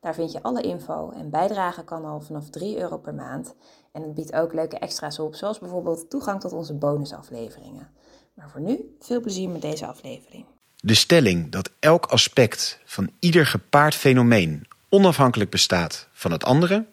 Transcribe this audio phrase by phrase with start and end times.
[0.00, 3.54] Daar vind je alle info en bijdragen kan al vanaf 3 euro per maand.
[3.92, 7.88] En het biedt ook leuke extra's op, zoals bijvoorbeeld toegang tot onze bonusafleveringen.
[8.34, 10.44] Maar voor nu, veel plezier met deze aflevering.
[10.76, 16.86] De stelling dat elk aspect van ieder gepaard fenomeen onafhankelijk bestaat van het andere,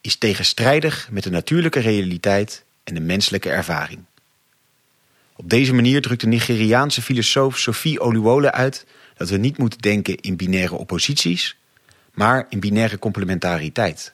[0.00, 4.04] is tegenstrijdig met de natuurlijke realiteit en de menselijke ervaring.
[5.36, 10.16] Op deze manier drukt de Nigeriaanse filosoof Sophie Oluwole uit dat we niet moeten denken
[10.16, 11.56] in binaire opposities,
[12.14, 14.12] maar in binaire complementariteit.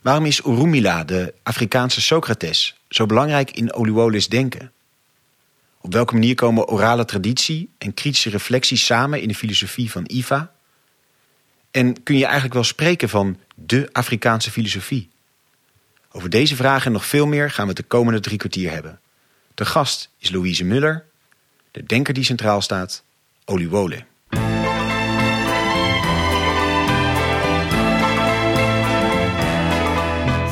[0.00, 4.72] Waarom is Urumila, de Afrikaanse Socrates, zo belangrijk in Oluwole's denken?
[5.80, 10.52] Op welke manier komen orale traditie en kritische reflectie samen in de filosofie van Ifa?
[11.70, 15.10] En kun je eigenlijk wel spreken van de Afrikaanse filosofie?
[16.10, 19.00] Over deze vragen en nog veel meer gaan we het de komende drie kwartier hebben.
[19.54, 21.04] De gast is Louise Muller,
[21.70, 23.02] de denker die centraal staat,
[23.44, 24.04] Oluwole.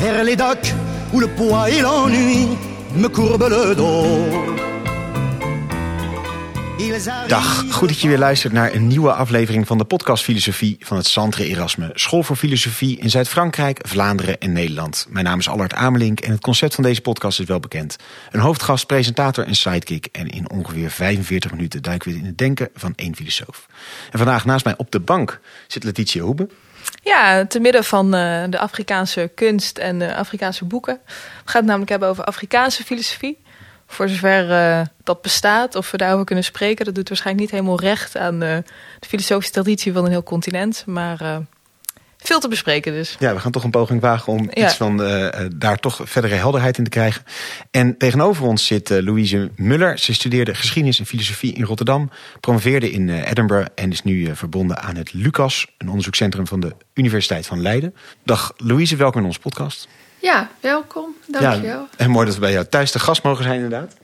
[0.04, 0.74] Vers les docks
[1.14, 2.58] où le poids et l'ennui
[2.94, 4.54] me courbent le dos.
[7.26, 10.96] Dag, goed dat je weer luistert naar een nieuwe aflevering van de podcast Filosofie van
[10.96, 15.06] het Centre Erasme, School voor Filosofie in Zuid-Frankrijk, Vlaanderen en Nederland.
[15.10, 17.96] Mijn naam is Allard Amelink en het concept van deze podcast is wel bekend.
[18.30, 22.68] Een hoofdgast, presentator en sidekick en in ongeveer 45 minuten duiken we in het denken
[22.74, 23.66] van één filosoof.
[24.10, 26.48] En vandaag naast mij op de bank zit Letitia Hoebe.
[27.02, 31.00] Ja, te midden van uh, de Afrikaanse kunst en de Afrikaanse boeken.
[31.04, 31.12] We
[31.44, 33.42] gaan het namelijk hebben over Afrikaanse filosofie.
[33.86, 37.80] Voor zover uh, dat bestaat, of we daarover kunnen spreken, dat doet waarschijnlijk niet helemaal
[37.80, 38.56] recht aan uh,
[38.98, 40.82] de filosofische traditie van een heel continent.
[40.86, 41.42] Maar
[42.26, 43.16] veel te bespreken dus.
[43.18, 44.64] Ja, we gaan toch een poging wagen om ja.
[44.64, 44.96] iets van
[45.56, 47.24] daar toch verdere helderheid in te krijgen.
[47.70, 49.98] En tegenover ons zit Louise Muller.
[49.98, 54.96] Ze studeerde geschiedenis en filosofie in Rotterdam, promoveerde in Edinburgh en is nu verbonden aan
[54.96, 57.94] het Lucas, een onderzoekscentrum van de Universiteit van Leiden.
[58.22, 59.88] Dag Louise, welkom in onze podcast.
[60.18, 61.14] Ja, welkom.
[61.26, 61.80] Dankjewel.
[61.80, 63.94] Ja, en mooi dat we bij jou thuis te gast mogen zijn inderdaad.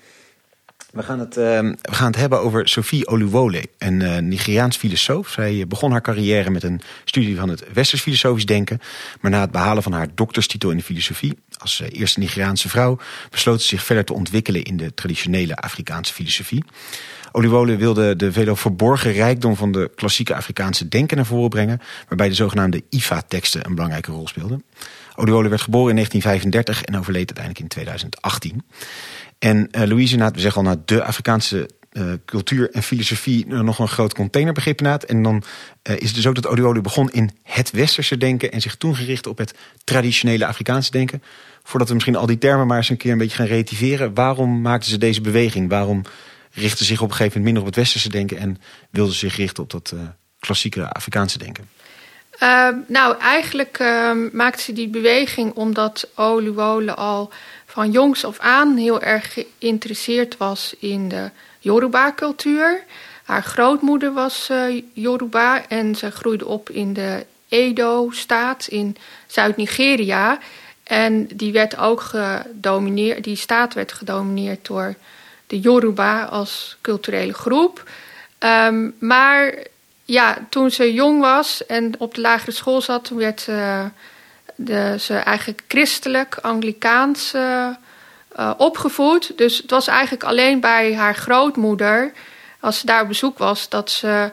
[0.93, 1.45] We gaan het, uh,
[1.83, 5.29] we gaan het hebben over Sophie Oluwole, een uh, Nigeriaans filosoof.
[5.29, 8.81] Zij begon haar carrière met een studie van het westers filosofisch denken.
[9.21, 12.99] Maar na het behalen van haar dokterstitel in de filosofie, als uh, eerste Nigeriaanse vrouw,
[13.31, 16.65] besloot ze zich verder te ontwikkelen in de traditionele Afrikaanse filosofie.
[17.33, 22.29] Oluwole wilde de velo verborgen rijkdom van de klassieke Afrikaanse denken naar voren brengen, waarbij
[22.29, 24.65] de zogenaamde IFA-teksten een belangrijke rol speelden.
[25.17, 28.63] Oluwole werd geboren in 1935 en overleed uiteindelijk in 2018.
[29.41, 33.79] En uh, Louise, we zeggen al, naar de Afrikaanse uh, cultuur en filosofie uh, nog
[33.79, 35.05] een groot containerbegrip naad.
[35.05, 35.43] En dan
[35.83, 39.27] is het dus ook dat Oluwole begon in het westerse denken en zich toen gericht
[39.27, 41.23] op het traditionele Afrikaanse denken.
[41.63, 44.15] Voordat we misschien al die termen maar eens een keer een beetje gaan relativeren.
[44.15, 45.69] Waarom maakten ze deze beweging?
[45.69, 46.03] Waarom
[46.51, 49.19] richtten ze zich op een gegeven moment minder op het westerse denken en wilden ze
[49.19, 49.95] zich richten op dat
[50.39, 51.69] klassieke Afrikaanse denken?
[52.43, 57.33] Uh, nou, eigenlijk uh, maakte ze die beweging omdat Oluwole al
[57.71, 62.85] van jongs af aan heel erg geïnteresseerd was in de Yoruba-cultuur.
[63.25, 70.39] Haar grootmoeder was uh, Yoruba en ze groeide op in de Edo-staat in Zuid-Nigeria.
[70.83, 74.95] En die, werd ook gedomineerd, die staat werd gedomineerd door
[75.47, 77.91] de Yoruba als culturele groep.
[78.39, 79.55] Um, maar
[80.05, 83.85] ja, toen ze jong was en op de lagere school zat, werd uh,
[84.99, 87.67] ze eigenlijk christelijk, Anglikaans uh,
[88.39, 89.39] uh, opgevoed.
[89.39, 92.13] Dus het was eigenlijk alleen bij haar grootmoeder,
[92.61, 94.31] als ze daar op bezoek was, dat ze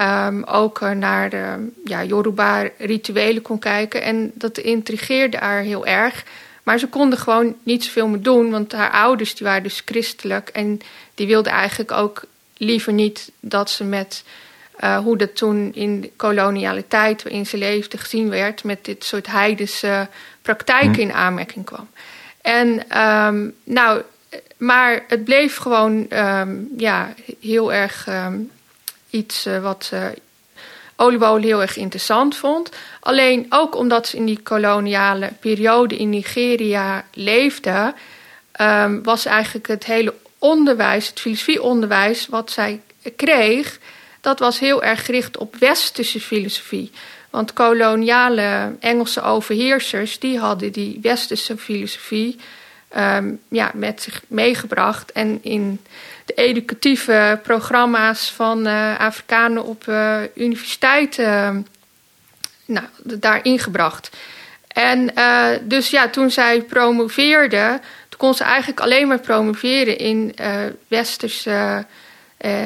[0.00, 4.02] um, ook naar de ja, Yoruba-rituelen kon kijken.
[4.02, 6.24] En dat intrigeerde haar heel erg.
[6.62, 10.48] Maar ze konden gewoon niet zoveel meer doen, want haar ouders die waren dus christelijk.
[10.48, 10.80] En
[11.14, 12.22] die wilden eigenlijk ook
[12.56, 14.24] liever niet dat ze met
[14.84, 19.04] uh, hoe dat toen in de koloniale tijd waarin ze leefde gezien werd, met dit
[19.04, 20.08] soort heidense
[20.42, 21.00] praktijken hm.
[21.00, 21.88] in aanmerking kwam.
[22.42, 24.02] En um, nou,
[24.56, 28.50] maar het bleef gewoon um, ja, heel erg um,
[29.10, 30.04] iets uh, wat uh,
[30.96, 32.70] Oliebol heel erg interessant vond.
[33.00, 37.94] Alleen ook omdat ze in die koloniale periode in Nigeria leefde,
[39.02, 42.80] was eigenlijk het hele onderwijs, het filosofieonderwijs wat zij
[43.16, 43.78] kreeg,
[44.20, 46.90] dat was heel erg gericht op westerse filosofie.
[47.30, 52.36] Want koloniale Engelse overheersers die hadden die westerse filosofie
[52.88, 55.80] ehm, ja, met zich meegebracht en in
[56.24, 61.66] de educatieve programma's van uh, Afrikanen op uh, universiteiten
[62.64, 64.10] nou, daar ingebracht.
[64.68, 70.34] En uh, dus ja, toen zij promoveerde, toen kon ze eigenlijk alleen maar promoveren in
[70.88, 71.86] westerse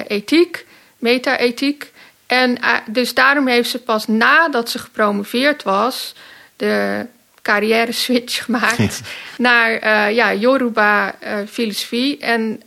[0.06, 0.66] ethiek,
[1.02, 1.92] meta-ethiek.
[2.26, 6.14] En dus daarom heeft ze pas nadat ze gepromoveerd was,
[6.56, 7.06] de
[7.42, 9.00] carrière switch gemaakt
[9.38, 11.14] naar ja, Yoruba
[11.48, 12.18] filosofie.
[12.18, 12.62] En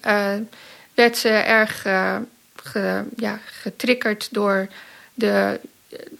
[0.95, 2.15] werd ze erg uh,
[2.55, 4.67] ge, ja, getriggerd door
[5.13, 5.59] de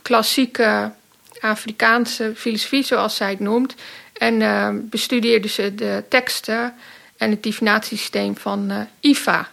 [0.02, 0.92] klassieke
[1.40, 3.76] Afrikaanse filosofie, zoals zij het noemt.
[4.14, 6.74] En uh, bestudeerde ze de teksten
[7.18, 9.50] en het divinatiesysteem van uh, IFA.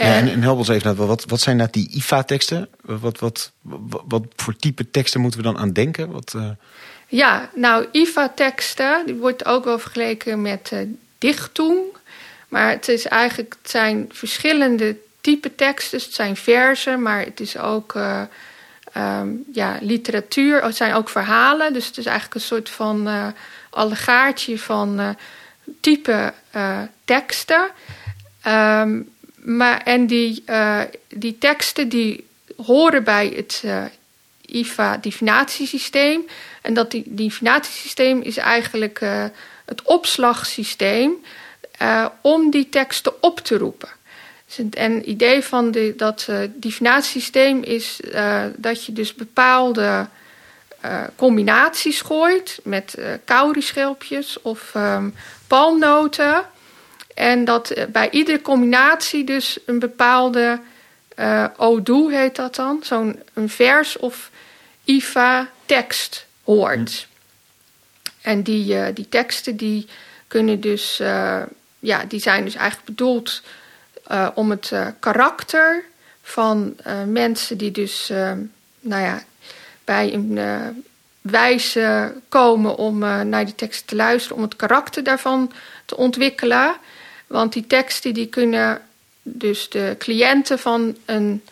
[0.00, 2.68] Ja, en, en help ons even, wat, wat zijn dat die IFA-teksten?
[2.80, 6.10] Wat, wat, wat, wat, voor type teksten moeten we dan aan denken?
[6.10, 6.34] Wat,
[7.06, 10.72] Ja, nou, IFA-teksten, die wordt ook wel vergeleken met
[11.18, 11.78] dichtung.
[12.48, 15.98] Maar het, is eigenlijk, het zijn verschillende type teksten.
[15.98, 18.22] Het zijn versen, maar het is ook uh,
[18.96, 20.64] um, ja, literatuur.
[20.64, 21.72] Het zijn ook verhalen.
[21.72, 23.26] Dus het is eigenlijk een soort van uh,
[23.70, 25.08] allegaartje van uh,
[25.80, 26.32] type
[27.04, 27.70] teksten.
[28.46, 29.08] Um,
[29.42, 30.44] maar, en die,
[31.08, 32.26] die teksten die
[32.56, 33.64] horen bij het
[34.46, 36.26] IFA-divinatiesysteem.
[36.62, 39.00] En dat die divinatiesysteem is eigenlijk
[39.64, 41.12] het opslagsysteem
[41.82, 43.88] uh, om die teksten op te roepen.
[44.46, 50.06] Dus en het idee van de, dat uh, divinatiesysteem is uh, dat je dus bepaalde
[51.16, 55.14] combinaties gooit met uh, kaurischelpjes of um,
[55.46, 56.44] palmnoten.
[57.20, 60.60] En dat bij iedere combinatie dus een bepaalde
[61.56, 64.30] odu heet dat dan, zo'n een vers of
[64.84, 67.08] IFA tekst hoort.
[68.22, 68.28] Hm.
[68.28, 69.88] En die, die teksten die
[70.26, 71.00] kunnen dus
[71.78, 73.42] ja, die zijn dus eigenlijk bedoeld
[74.10, 75.84] uh, om het uh, karakter
[76.22, 78.12] van uh, mensen die dus,
[78.80, 79.22] nou ja,
[79.84, 80.38] bij een
[81.20, 85.52] wijze komen om naar die teksten te luisteren, om het karakter daarvan
[85.84, 86.76] te ontwikkelen.
[87.30, 88.80] Want die teksten die kunnen
[89.22, 91.42] dus de cliënten van een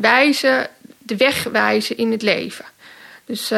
[0.00, 2.64] wijze de weg wijzen in het leven.
[3.24, 3.48] Dus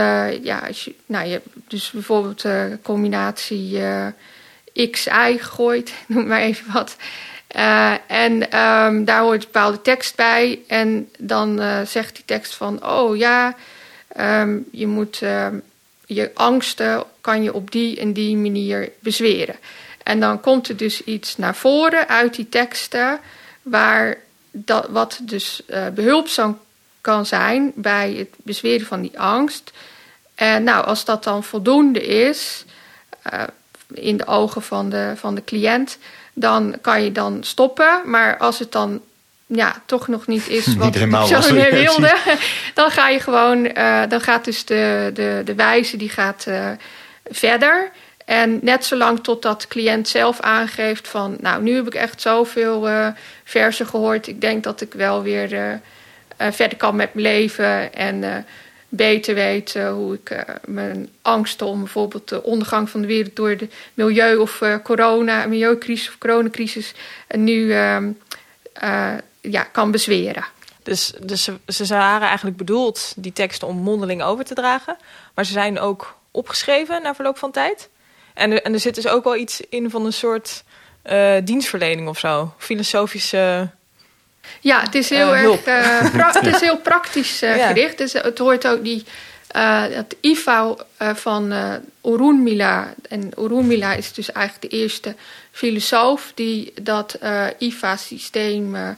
[0.43, 3.81] ja, als je, nou, je dus bijvoorbeeld de combinatie
[4.91, 6.97] XI gegooid, noem maar even wat.
[7.57, 10.59] Uh, en um, daar hoort een bepaalde tekst bij.
[10.67, 13.57] En dan uh, zegt die tekst van: Oh ja,
[14.19, 15.63] um, je moet um,
[16.07, 19.57] je angsten kan je op die en die manier bezweren.
[20.03, 23.21] En dan komt er dus iets naar voren uit die teksten,
[23.63, 24.17] waar
[24.51, 26.59] dat, wat dus uh, behulpzaam
[27.01, 29.71] kan zijn bij het bezweren van die angst.
[30.35, 32.65] En nou, als dat dan voldoende is,
[33.95, 35.99] in de ogen van de, van de cliënt,
[36.33, 38.01] dan kan je dan stoppen.
[38.05, 39.01] Maar als het dan
[39.47, 42.17] ja, toch nog niet is wat de persoon wilde,
[42.75, 46.71] dan ga je gewoon, uh, dan gaat dus de, de, de wijze die gaat uh,
[47.25, 47.91] verder.
[48.31, 52.89] En net zolang totdat de cliënt zelf aangeeft van, nou, nu heb ik echt zoveel
[52.89, 53.07] uh,
[53.45, 54.27] versen gehoord.
[54.27, 55.81] Ik denk dat ik wel weer
[56.37, 57.95] verder kan met mijn leven.
[57.95, 58.47] En
[58.89, 63.69] beter weten hoe ik mijn angsten om bijvoorbeeld de ondergang van de wereld door de
[63.95, 66.95] milieu- of corona, milieucrisis of coronacrisis
[67.29, 67.99] nu uh,
[69.41, 70.45] ja, kan bezweren.
[70.83, 74.97] Dus, dus ze, ze waren eigenlijk bedoeld die teksten om mondeling over te dragen,
[75.35, 77.89] maar ze zijn ook opgeschreven na verloop van tijd.
[78.35, 80.65] En, en er zit dus ook wel iets in van een soort
[81.45, 83.71] dienstverlening of zo, filosofische
[84.61, 87.67] ja, het is heel uh, erg uh, het is heel praktisch uh, ja.
[87.67, 87.99] gericht.
[87.99, 89.05] Dus het hoort ook die
[89.93, 91.55] het IFA van
[92.05, 92.95] Urunmila.
[93.09, 95.15] En Urunmila is dus eigenlijk de eerste
[95.51, 97.19] filosoof die dat
[97.59, 98.97] IFA-systeem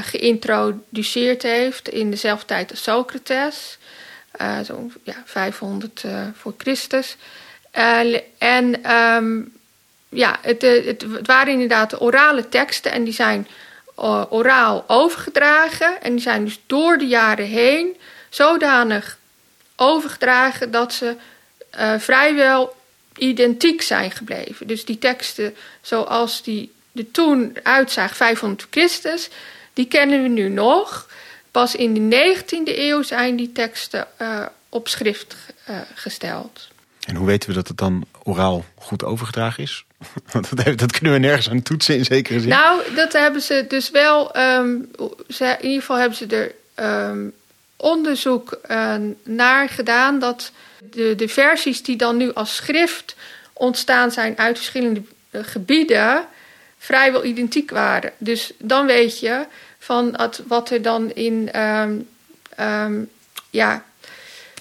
[0.00, 3.78] geïntroduceerd heeft in dezelfde tijd als Socrates.
[4.64, 6.04] zo ja, 500
[6.34, 7.16] voor Christus.
[8.38, 9.52] En um,
[10.08, 13.48] ja, het, het, het waren inderdaad orale teksten en die zijn
[13.98, 16.02] uh, oraal overgedragen.
[16.02, 17.96] En die zijn dus door de jaren heen
[18.28, 19.18] zodanig
[19.76, 21.16] overgedragen dat ze
[21.98, 22.76] vrijwel
[23.16, 24.66] identiek zijn gebleven.
[24.66, 29.28] Dus die teksten zoals die er toen uitzagen, 500 Christus,
[29.72, 31.08] die kennen we nu nog.
[31.50, 34.06] Pas in de 19e eeuw zijn die teksten
[34.68, 35.36] op schrift
[35.94, 36.68] gesteld.
[37.06, 39.84] En hoe weten we dat het dan oraal goed overgedragen is?
[40.32, 42.48] dat, dat, kunnen we nergens aan toetsen in zekere zin.
[42.48, 44.30] Nou, dat hebben ze dus wel.
[45.28, 46.54] Ze, in ieder geval hebben ze er
[47.10, 47.32] um,
[47.76, 50.52] onderzoek uh, naar gedaan dat
[50.90, 53.16] de, de versies die dan nu als schrift
[53.52, 56.26] ontstaan zijn uit verschillende uh, gebieden
[56.78, 58.12] vrijwel identiek waren.
[58.18, 59.46] Dus dan weet je
[59.78, 60.16] van
[60.46, 61.50] wat er dan in
[62.60, 63.10] um,
[63.50, 63.84] ja,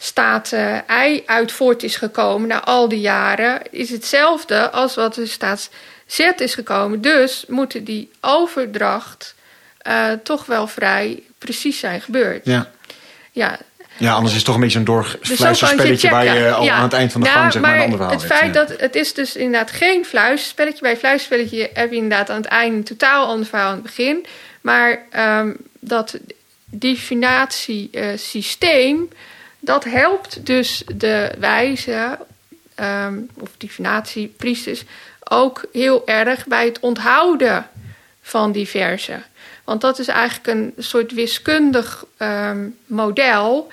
[0.03, 0.77] staat uh,
[1.08, 5.70] I uit voort is gekomen na al die jaren, is hetzelfde als wat er staat
[6.05, 7.01] Z is gekomen.
[7.01, 9.36] Dus moeten die overdracht
[9.88, 12.46] uh, toch wel vrij precies zijn gebeurd.
[12.46, 12.72] Ja.
[13.31, 13.60] Ja,
[13.98, 16.75] ja, anders is het toch een beetje een doorfluisterspelletje dus waar je al ja.
[16.75, 18.74] aan het eind van de nou, gang zeg maar, een ander verhaal Het feit dat
[18.77, 20.81] het is dus inderdaad geen fluisterspelletje.
[20.81, 23.84] Bij een fluisterspelletje heb je inderdaad aan het einde een totaal ander verhaal aan het
[23.84, 24.25] begin.
[24.62, 25.00] Maar
[25.39, 26.17] um, dat
[26.65, 29.10] divinatiesysteem,
[29.63, 32.18] dat helpt dus de wijze
[32.80, 34.84] um, of divinatiepriesters
[35.24, 37.70] ook heel erg bij het onthouden
[38.22, 39.24] van die versen.
[39.63, 43.72] Want dat is eigenlijk een soort wiskundig um, model.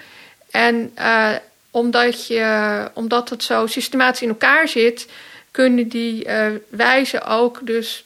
[0.51, 1.35] En uh,
[1.71, 5.09] omdat, je, omdat het zo systematisch in elkaar zit,
[5.51, 8.05] kunnen die uh, wijzen ook dus.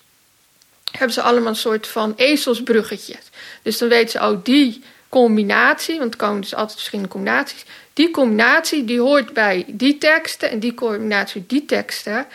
[0.91, 3.17] Hebben ze allemaal een soort van ezelsbruggetje.
[3.63, 7.65] Dus dan weten ze ook die combinatie, want komen dus altijd verschillende combinaties.
[7.93, 12.27] Die combinatie die hoort bij die teksten en die combinatie die teksten.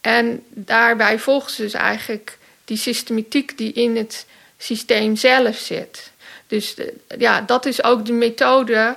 [0.00, 4.26] En daarbij volgen ze dus eigenlijk die systematiek die in het
[4.58, 6.10] systeem zelf zit.
[6.46, 8.96] Dus de, ja, dat is ook de methode.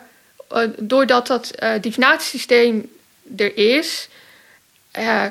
[0.51, 2.91] Uh, doordat dat uh, divinatiesysteem
[3.37, 4.09] er is,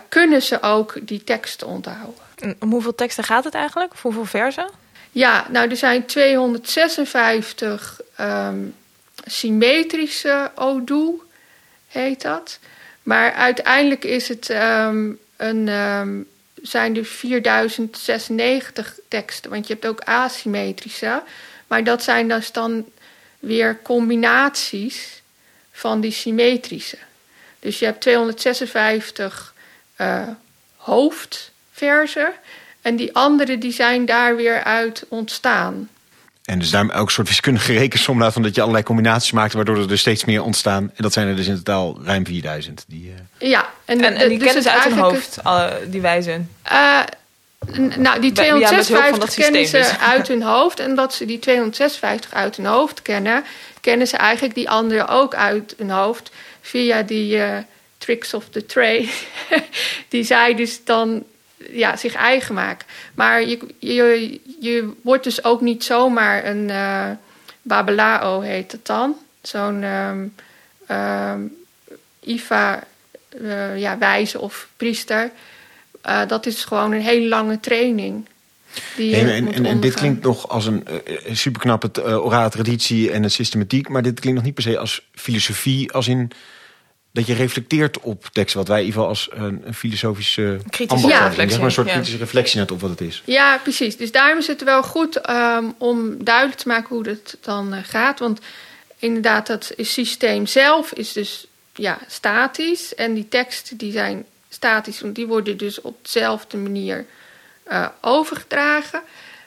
[0.09, 2.23] kunnen ze ook die teksten onthouden.
[2.39, 3.95] En om hoeveel teksten gaat het eigenlijk?
[3.95, 4.84] Voor hoeveel versen?
[5.15, 8.75] Ja, nou er zijn 256 um,
[9.25, 11.21] symmetrische odu,
[11.89, 12.59] heet dat.
[13.03, 16.29] Maar uiteindelijk is het um, een, um,
[16.63, 19.51] zijn er 4096 teksten.
[19.51, 21.23] Want je hebt ook asymmetrische.
[21.67, 22.85] Maar dat zijn dus dan
[23.39, 25.23] weer combinaties
[25.73, 26.99] van die symmetrische.
[27.59, 29.55] Dus je hebt 256
[30.01, 30.29] uh,
[30.77, 32.33] hoofdversen.
[32.85, 35.89] En die andere die zijn daar weer uit ontstaan.
[36.45, 39.53] En dus daar ook een soort wiskundige rekensom laat van dat je allerlei combinaties maakt,
[39.53, 40.83] waardoor er dus steeds meer ontstaan.
[40.83, 42.85] En dat zijn er dus in totaal ruim 4000.
[42.89, 43.51] Die, uh...
[43.51, 46.51] Ja, en, en, en die dus kennen ze uit hun hoofd, alle, die wijzen?
[46.73, 47.01] Uh,
[47.97, 49.99] nou, die 256 ja, kennen ze dus.
[50.13, 50.81] uit hun hoofd.
[50.81, 53.45] En dat ze die 256 uit hun hoofd kennen,
[53.81, 56.31] kennen ze eigenlijk die andere ook uit hun hoofd.
[56.61, 57.57] Via die uh,
[57.99, 59.09] tricks of the trade.
[60.09, 61.25] die zij dus dan
[61.71, 62.87] ja, zich eigen maken.
[63.15, 67.11] Maar je, je, je wordt dus ook niet zomaar een uh,
[67.63, 69.17] babelao, heet het dan.
[69.43, 70.35] Zo'n um,
[70.91, 71.57] um,
[72.21, 72.85] Ifa
[73.41, 75.31] uh, ja, wijze of priester.
[76.07, 78.27] Uh, dat is gewoon een hele lange training.
[78.97, 83.23] Die en, en, en, en, dit klinkt nog als een uh, superknappe orale traditie en
[83.23, 86.31] een systematiek, maar dit klinkt nog niet per se als filosofie, als in
[87.15, 91.09] dat je reflecteert op teksten, wat wij in ieder geval als een, een filosofische kritische
[91.09, 91.19] ja.
[91.19, 91.93] reflectie, zeg maar een soort ja.
[91.93, 93.23] kritische reflectie net op wat het is.
[93.25, 93.97] Ja, precies.
[93.97, 97.79] Dus daarom is het wel goed um, om duidelijk te maken hoe het dan uh,
[97.83, 98.19] gaat.
[98.19, 98.41] Want
[98.99, 102.95] inderdaad, dat systeem zelf is dus ja, statisch.
[102.95, 107.07] En die teksten die zijn statisch, want die worden dus op dezelfde manier
[107.71, 109.03] uh, overgedragen.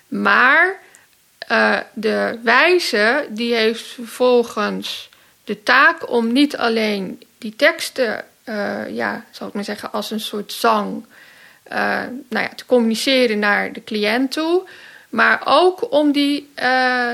[0.07, 0.79] Maar
[1.51, 5.09] uh, de wijze die heeft vervolgens
[5.43, 10.19] de taak om niet alleen die teksten, uh, ja, zal ik maar zeggen, als een
[10.19, 11.05] soort zang
[11.71, 14.67] uh, nou ja, te communiceren naar de cliënt toe.
[15.09, 17.13] Maar ook om die uh,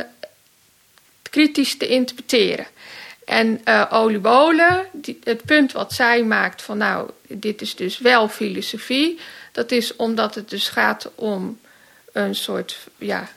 [1.21, 2.65] kritisch te interpreteren.
[3.25, 8.27] En uh, Olubole, die, het punt wat zij maakt van nou, dit is dus wel
[8.27, 9.19] filosofie.
[9.51, 11.59] Dat is omdat het dus gaat om
[12.11, 13.29] een soort ja,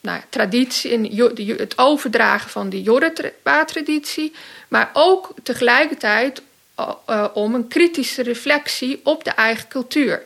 [0.00, 4.32] nou, traditie, het overdragen van de Yoruba-traditie,
[4.68, 6.42] maar ook tegelijkertijd
[6.78, 10.22] uh, om een kritische reflectie op de eigen cultuur.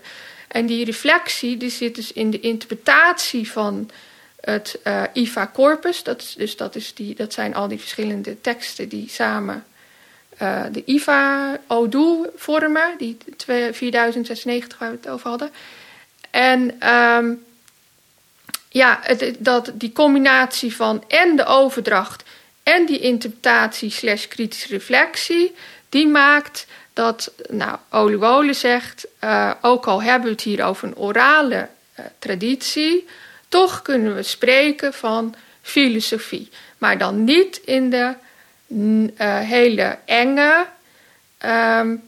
[0.48, 3.90] En die reflectie die zit dus in de interpretatie van
[4.40, 6.02] het uh, IVA corpus.
[6.02, 9.64] Dat, is, dus dat, is die, dat zijn al die verschillende teksten die samen
[10.42, 15.50] uh, de IVA Odu vormen, die 4096 waar we het over hadden.
[16.30, 17.44] En um,
[18.72, 19.00] ja,
[19.38, 22.22] dat, die combinatie van en de overdracht
[22.62, 25.54] en die interpretatie slash kritische reflectie,
[25.88, 30.96] die maakt dat, nou, Oluwole zegt, uh, ook al hebben we het hier over een
[30.96, 33.06] orale uh, traditie,
[33.48, 36.50] toch kunnen we spreken van filosofie.
[36.78, 38.14] Maar dan niet in de
[38.68, 40.66] uh, hele enge
[41.78, 42.02] um,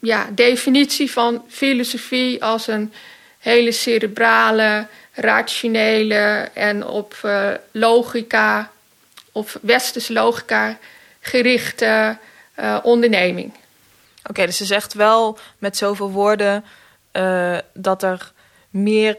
[0.00, 2.92] ja, definitie van filosofie als een
[3.38, 4.86] hele cerebrale
[5.16, 8.70] rationele en op uh, logica
[9.32, 10.78] of westerse logica
[11.20, 12.18] gerichte
[12.60, 13.52] uh, onderneming.
[14.28, 16.64] Oké, dus ze zegt wel met zoveel woorden
[17.12, 18.32] uh, dat er
[18.70, 19.16] meer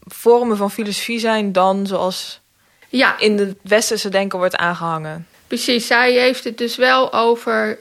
[0.00, 2.40] vormen van filosofie zijn dan zoals
[2.88, 3.18] ja.
[3.18, 5.26] in de westerse denken wordt aangehangen.
[5.46, 7.78] Precies, zij heeft het dus wel over,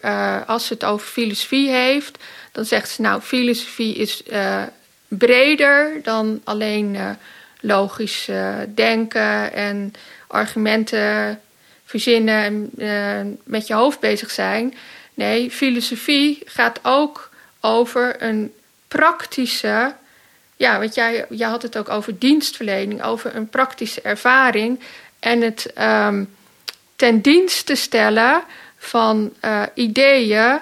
[0.48, 2.18] als ze het over filosofie heeft,
[2.52, 4.24] dan zegt ze nou, filosofie is
[5.08, 7.18] breder dan alleen
[7.60, 8.30] logisch
[8.74, 9.94] denken en
[10.28, 11.42] argumenten
[11.86, 14.76] verzinnen en met je hoofd bezig zijn.
[15.14, 17.30] Nee, filosofie gaat ook
[17.62, 18.54] over een
[18.88, 19.94] praktische,
[20.56, 24.80] ja, want jij, jij had het ook over dienstverlening, over een praktische ervaring
[25.20, 26.36] en het um,
[26.96, 28.44] ten dienste stellen
[28.78, 30.60] van uh, ideeën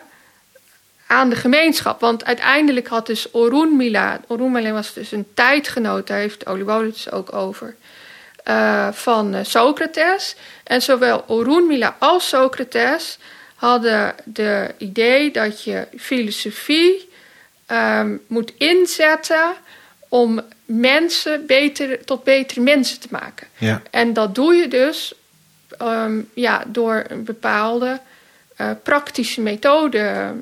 [1.08, 2.00] aan de gemeenschap.
[2.00, 7.12] Want uiteindelijk had dus Orun Mila, Orun Mila was dus een tijdgenoot, daar heeft Olivolits
[7.12, 7.76] ook over,
[8.46, 10.36] uh, van uh, Socrates.
[10.64, 13.18] En zowel Orun Mila als Socrates
[13.56, 17.10] hadden de idee dat je filosofie
[17.72, 19.54] um, moet inzetten
[20.10, 23.48] om mensen beter, tot betere mensen te maken.
[23.58, 23.82] Ja.
[23.92, 25.14] En dat doe je dus
[25.82, 28.00] um, ja, door een bepaalde
[28.58, 30.34] uh, praktische methode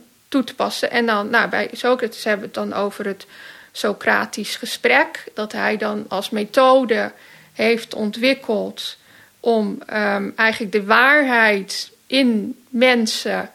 [0.55, 0.91] passen.
[0.91, 3.25] En dan, nou, bij Socrates hebben we het dan over het
[3.71, 7.11] Socratisch gesprek, dat hij dan als methode
[7.53, 8.97] heeft ontwikkeld
[9.39, 13.51] om um, eigenlijk de waarheid in mensen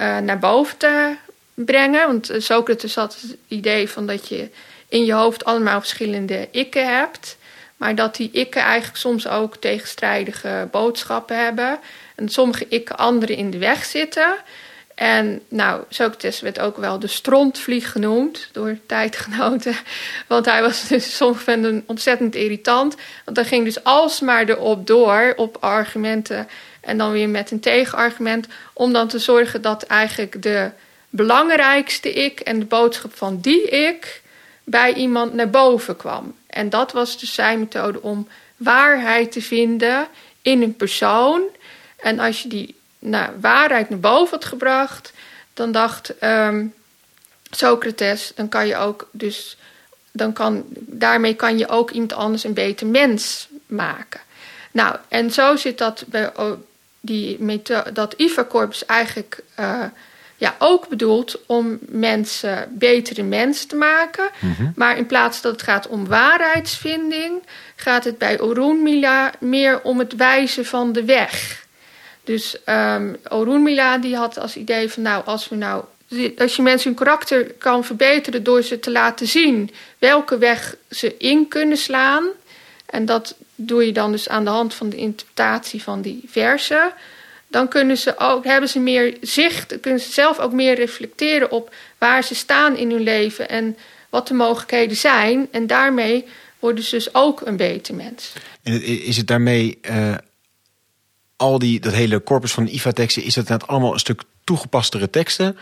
[0.00, 1.16] uh, naar boven te
[1.54, 2.06] brengen.
[2.06, 4.50] Want Socrates had het idee van dat je
[4.88, 7.36] in je hoofd allemaal verschillende ikken hebt.
[7.76, 11.78] Maar dat die ikken eigenlijk soms ook tegenstrijdige boodschappen hebben.
[12.14, 14.36] En sommige ikken anderen in de weg zitten.
[14.98, 19.76] En nou, Socrates werd ook wel de strontvlieg genoemd door tijdgenoten.
[20.26, 21.44] Want hij was dus soms
[21.86, 22.96] ontzettend irritant.
[23.24, 26.48] Want hij ging dus alsmaar erop door, op argumenten.
[26.80, 28.46] En dan weer met een tegenargument.
[28.72, 30.70] Om dan te zorgen dat eigenlijk de
[31.10, 34.22] belangrijkste ik en de boodschap van die ik
[34.64, 36.34] bij iemand naar boven kwam.
[36.46, 40.08] En dat was dus zijn methode om waarheid te vinden
[40.42, 41.42] in een persoon.
[41.96, 45.12] En als je die nou, waarheid naar boven had gebracht,
[45.54, 46.74] dan dacht um,
[47.50, 49.56] Socrates, dan kan je ook dus,
[50.12, 54.20] dan kan, daarmee kan je ook iemand anders een beter mens maken.
[54.70, 56.32] Nou, en zo zit dat bij
[57.00, 59.84] die methode, dat IFA-corpus eigenlijk uh,
[60.36, 64.30] ja, ook bedoeld om mensen betere mensen te maken.
[64.38, 64.70] Mhm.
[64.74, 67.42] Maar in plaats dat het gaat om waarheidsvinding,
[67.76, 71.66] gaat het bij Orunmila meer om het wijzen van de weg.
[72.28, 75.84] Dus um, Orunmila die had als idee van nou, als we nou
[76.38, 81.16] als je mensen hun karakter kan verbeteren door ze te laten zien welke weg ze
[81.18, 82.24] in kunnen slaan.
[82.86, 86.92] En dat doe je dan dus aan de hand van de interpretatie van die versen
[87.48, 91.74] dan kunnen ze ook, hebben ze meer zicht, kunnen ze zelf ook meer reflecteren op
[91.98, 93.76] waar ze staan in hun leven en
[94.08, 95.48] wat de mogelijkheden zijn.
[95.50, 96.24] En daarmee
[96.58, 98.32] worden ze dus ook een beter mens.
[98.62, 100.14] En is het daarmee uh,
[101.38, 105.58] al die, dat hele corpus van IFA-teksten, is dat net allemaal een stuk toegepastere teksten?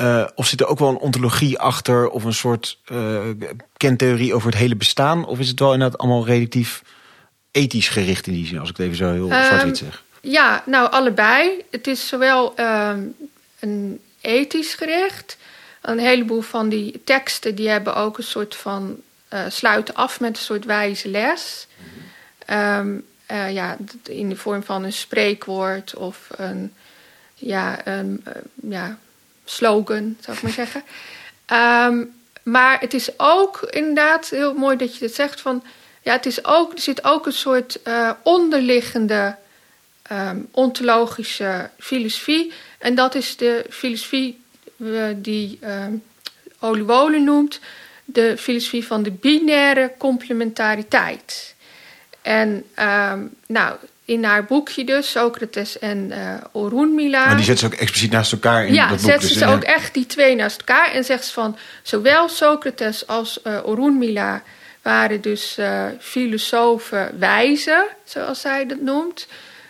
[0.00, 3.18] Uh, of zit er ook wel een ontologie achter of een soort uh,
[3.76, 5.26] kentheorie over het hele bestaan?
[5.26, 6.82] Of is het wel inderdaad allemaal relatief
[7.50, 10.02] ethisch gericht in die zin, als ik het even zo heel um, zwart-wit zeg?
[10.20, 11.64] Ja, nou allebei.
[11.70, 13.14] Het is zowel um,
[13.60, 15.36] een ethisch gericht.
[15.80, 18.96] Een heleboel van die teksten die hebben ook een soort van
[19.32, 21.66] uh, sluiten af met een soort wijze les.
[22.50, 26.72] Um, uh, ja, in de vorm van een spreekwoord of een,
[27.34, 28.18] ja, uh,
[28.54, 28.98] ja,
[29.44, 30.82] slogan, zou ik maar zeggen.
[31.92, 35.62] Um, maar het is ook inderdaad heel mooi dat je dit zegt van
[36.02, 37.80] ja, het is ook, er zit ook een soort
[38.22, 39.36] onderliggende
[40.12, 42.52] um, ontologische filosofie.
[42.78, 44.42] En dat is de filosofie
[45.16, 46.02] die um,
[46.58, 47.60] Oluwole noemt,
[48.04, 51.54] de filosofie van de binaire complementariteit.
[52.22, 57.26] En um, nou, in haar boekje dus, Socrates en uh, Orunmila.
[57.26, 59.10] Maar die zet ze ook expliciet naast elkaar in ja, dat boek.
[59.10, 60.92] Ja, zet ze ook echt die twee naast elkaar.
[60.92, 64.42] En zegt ze van, zowel Socrates als uh, Orunmila
[64.82, 69.26] waren dus uh, filosofen wijzen, zoals zij dat noemt.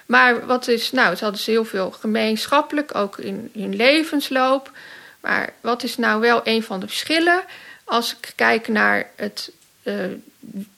[0.07, 4.73] Maar wat is, nou, ze hadden ze heel veel gemeenschappelijk, ook in hun levensloop.
[5.21, 7.43] Maar wat is nou wel een van de verschillen?
[7.85, 9.51] Als ik kijk naar het
[9.83, 9.95] uh,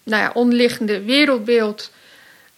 [0.02, 1.90] nou ja, onderliggende wereldbeeld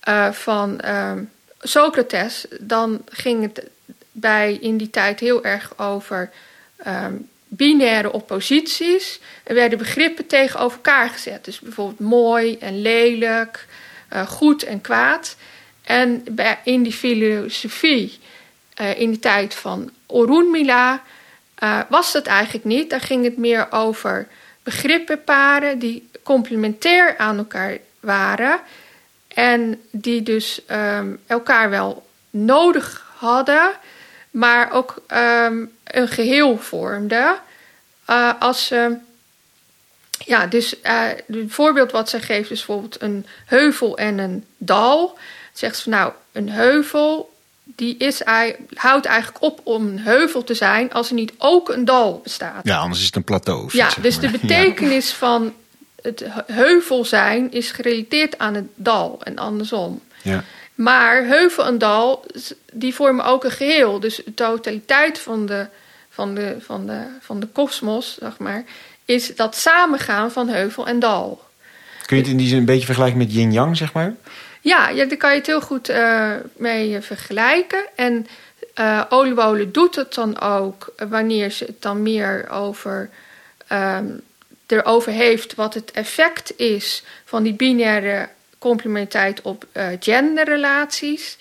[0.08, 1.12] uh, van uh,
[1.60, 3.66] Socrates, dan ging het
[4.12, 6.30] bij in die tijd heel erg over
[6.86, 9.20] um, binaire opposities.
[9.44, 11.44] Er werden begrippen tegenover elkaar gezet.
[11.44, 13.66] Dus bijvoorbeeld mooi en lelijk,
[14.12, 15.36] uh, goed en kwaad.
[15.82, 18.18] En bij, in die filosofie,
[18.80, 21.02] uh, in de tijd van Orunmila,
[21.88, 22.90] was dat eigenlijk niet.
[22.90, 24.28] Daar ging het meer over
[24.62, 28.60] begrippenparen die complementair aan elkaar waren.
[29.28, 33.70] En die dus um, elkaar wel nodig hadden,
[34.30, 37.36] maar ook um, een geheel vormden.
[38.10, 38.96] Uh, als ze.
[40.18, 45.18] Ja, dus uh, het voorbeeld wat zij geeft is bijvoorbeeld een heuvel en een dal.
[45.52, 47.32] Zegt ze van nou, een heuvel
[47.64, 48.22] die is,
[48.74, 52.60] houdt eigenlijk op om een heuvel te zijn als er niet ook een dal bestaat.
[52.66, 53.68] Ja, anders is het een plateau.
[53.72, 55.16] Ja, dus de betekenis ja.
[55.16, 55.54] van
[56.04, 60.02] het heuvel zijn is gerelateerd aan het dal en andersom.
[60.22, 60.44] Ja.
[60.74, 62.24] Maar heuvel en dal,
[62.72, 64.00] die vormen ook een geheel.
[64.00, 65.66] Dus de totaliteit van de,
[66.10, 68.64] van de, van de, van de kosmos, zeg maar,
[69.04, 71.42] is dat samengaan van heuvel en dal.
[72.06, 74.14] Kun je het in die zin een beetje vergelijken met yin-yang, zeg maar?
[74.60, 77.84] Ja, ja, daar kan je het heel goed uh, mee vergelijken.
[77.96, 78.26] En
[78.80, 83.10] uh, doet het dan ook wanneer ze het dan meer over,
[83.72, 84.20] um,
[84.66, 91.36] erover heeft wat het effect is van die binaire complementariteit op uh, genderrelaties.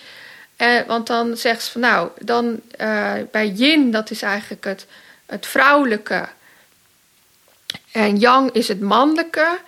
[0.88, 2.62] want dan zegt ze van nou, dan
[3.32, 4.86] bij yin, dat is eigenlijk het,
[5.26, 6.28] het vrouwelijke.
[7.92, 9.60] En yang is het mannelijke.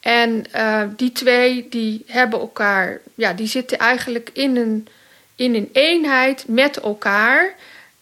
[0.00, 4.88] En uh, die twee die hebben elkaar, ja, die zitten eigenlijk in een,
[5.34, 7.54] in een eenheid met elkaar.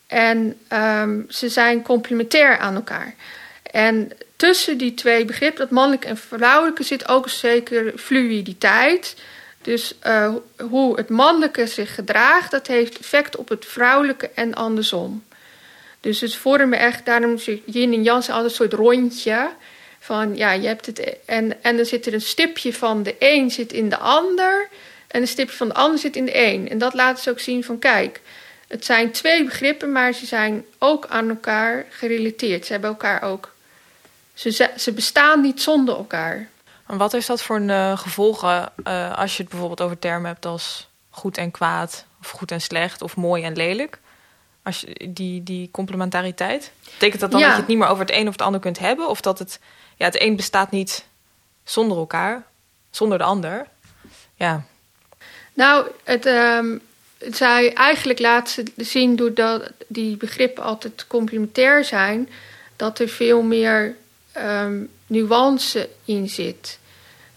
[0.07, 3.15] En um, ze zijn complementair aan elkaar.
[3.63, 9.17] En tussen die twee begrippen, dat mannelijke en vrouwelijke, zit ook een zekere fluiditeit.
[9.63, 10.35] Dus uh,
[10.71, 15.25] hoe het mannelijke zich gedraagt, dat heeft effect op het vrouwelijke en andersom.
[16.01, 19.51] Dus het vormen echt, daarom is yin en yang altijd een soort rondje.
[19.99, 21.17] Van ja, je hebt het.
[21.25, 24.69] En, en dan zit er een stipje van de een zit in de ander.
[25.07, 26.69] En een stipje van de ander zit in de een.
[26.69, 28.21] En dat laat ze ook zien van kijk.
[28.69, 32.67] Het zijn twee begrippen, maar ze zijn ook aan elkaar gerelateerd.
[32.67, 33.54] Ze hebben elkaar ook.
[34.35, 36.49] Ze, ze bestaan niet zonder elkaar.
[36.87, 40.31] En wat is dat voor een, uh, gevolgen uh, als je het bijvoorbeeld over termen
[40.31, 43.99] hebt als goed en kwaad, of goed en slecht, of mooi en lelijk?
[44.63, 46.73] Als je, die, die complementariteit.
[46.85, 47.47] Betekent dat dan ja.
[47.47, 49.09] dat je het niet meer over het een of het ander kunt hebben?
[49.09, 49.61] Of dat het
[49.97, 51.05] ja, het een bestaat niet
[51.65, 52.45] zonder elkaar,
[52.91, 53.67] zonder de ander.
[54.35, 54.65] Ja.
[55.55, 56.81] Nou, het, um,
[57.19, 62.29] zij eigenlijk laat ze zien doordat die begrippen altijd complementair zijn,
[62.77, 63.97] dat er veel meer
[64.37, 66.79] um, nuance in zit.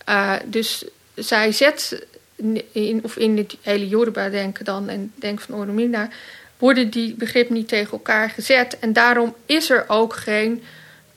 [0.09, 2.05] Uh, dus zij zet
[2.71, 6.09] in, of in het hele Yoruba-denken dan en denk van Oromina,
[6.57, 8.79] worden die begrippen niet tegen elkaar gezet.
[8.79, 10.63] En daarom is er ook geen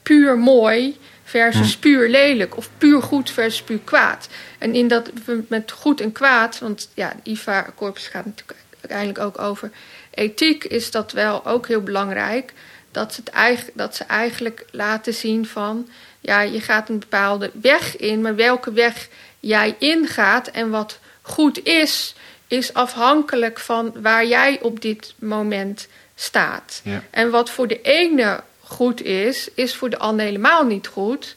[0.01, 1.79] puur mooi versus hm.
[1.79, 4.27] puur lelijk of puur goed versus puur kwaad.
[4.57, 5.11] En in dat
[5.47, 9.71] met goed en kwaad, want ja, de IVA-corpus gaat natuurlijk uiteindelijk ook over
[10.13, 12.53] ethiek, is dat wel ook heel belangrijk.
[12.91, 17.51] Dat ze, het eigenlijk, dat ze eigenlijk laten zien van, ja, je gaat een bepaalde
[17.53, 19.07] weg in, maar welke weg
[19.39, 22.15] jij ingaat en wat goed is,
[22.47, 26.81] is afhankelijk van waar jij op dit moment staat.
[26.83, 27.03] Ja.
[27.09, 31.35] En wat voor de ene goed is, is voor de ander helemaal niet goed.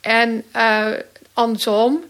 [0.00, 0.86] En uh,
[1.32, 2.04] andersom.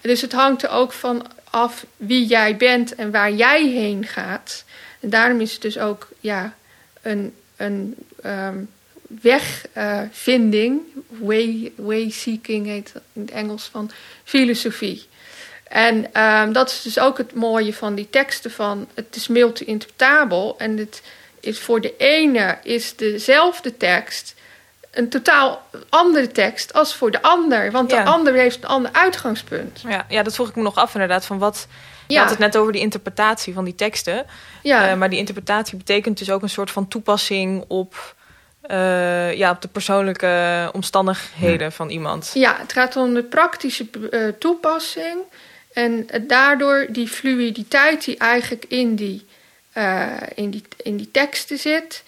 [0.00, 4.64] Dus het hangt er ook van af wie jij bent en waar jij heen gaat.
[5.00, 6.54] En daarom is het dus ook ja,
[7.02, 7.94] een, een
[8.26, 8.70] um,
[9.06, 13.90] wegvinding, uh, way, way seeking heet dat in het Engels van
[14.24, 15.06] filosofie.
[15.68, 20.54] En um, dat is dus ook het mooie van die teksten van het is multi-interpretabel
[20.58, 21.02] en het
[21.40, 24.34] is voor de ene is dezelfde tekst
[24.94, 27.70] een totaal andere tekst als voor de ander.
[27.70, 29.82] Want de ander heeft een ander uitgangspunt.
[29.88, 31.26] Ja, ja, dat vroeg ik me nog af inderdaad.
[31.26, 31.66] Van wat,
[32.06, 34.26] je had het net over die interpretatie van die teksten.
[34.62, 34.90] Ja.
[34.90, 38.13] Uh, maar die interpretatie betekent dus ook een soort van toepassing op,
[38.70, 42.30] uh, ja, op de persoonlijke omstandigheden van iemand.
[42.34, 45.18] Ja, het gaat om de praktische uh, toepassing.
[45.72, 49.26] En daardoor die fluiditeit die eigenlijk in die
[49.74, 52.02] uh, in, die, in die teksten zit,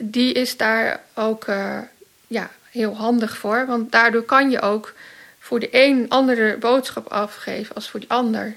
[0.00, 1.78] die is daar ook uh,
[2.26, 3.66] ja, heel handig voor.
[3.66, 4.94] Want daardoor kan je ook
[5.38, 8.56] voor de een andere boodschap afgeven als voor die ander.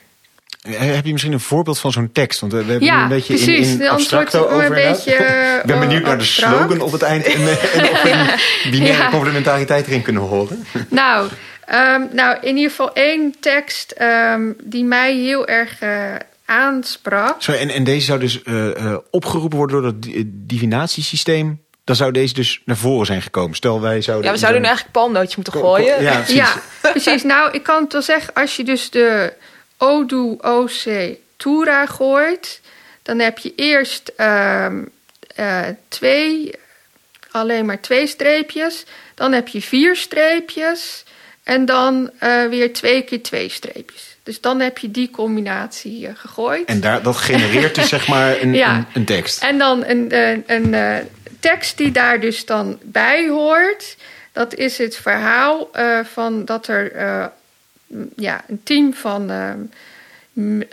[0.67, 2.39] Heb je misschien een voorbeeld van zo'n tekst?
[2.39, 3.73] Want we hebben ja, een beetje precies.
[3.73, 4.63] in, in abstracto over.
[4.63, 5.11] Een beetje,
[5.61, 7.41] Ik ben benieuwd naar de slogan op het eind en,
[7.71, 9.09] en of we die binaire ja.
[9.09, 10.65] complementariteit erin kunnen horen.
[10.89, 11.29] Nou,
[11.73, 17.35] um, nou, in ieder geval één tekst um, die mij heel erg uh, aansprak.
[17.41, 21.61] Sorry, en, en deze zou dus uh, uh, opgeroepen worden door dat divinatiesysteem.
[21.83, 23.55] Dan zou deze dus naar voren zijn gekomen.
[23.55, 24.25] Stel wij zouden.
[24.25, 26.03] Ja, we zouden nu eigenlijk palmnootjes moeten gooien.
[26.03, 26.35] Ja, precies.
[26.35, 27.23] ja, precies.
[27.23, 29.33] Nou, ik kan het wel zeggen, als je dus de
[29.79, 32.61] Odu OC tura gooit,
[33.01, 34.83] dan heb je eerst ehm,
[35.35, 36.51] eh, twee,
[37.31, 38.85] alleen maar twee streepjes.
[39.15, 41.03] Dan heb je vier streepjes.
[41.43, 44.17] En dan eh, weer twee keer twee streepjes.
[44.23, 46.65] Dus dan heb je die combinatie eh, gegooid.
[46.67, 48.75] En daar, dat genereert dus zeg maar een, Ja.
[48.75, 49.43] een, een tekst.
[49.43, 51.07] En dan een, een, een
[51.39, 53.95] tekst die daar dus dan bij hoort.
[54.31, 55.69] Dat is het verhaal
[56.03, 56.91] van dat er
[58.15, 59.53] ja, een team van eh,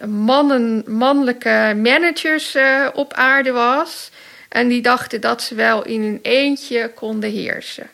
[0.08, 4.10] mannen, mannelijke managers eh, op aarde was.
[4.48, 7.90] En die dachten dat ze wel in hun eentje konden heersen.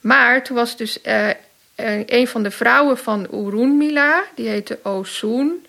[0.00, 1.28] Maar toen was dus eh,
[2.06, 5.66] een van de vrouwen van Urunmila, die heette Osun.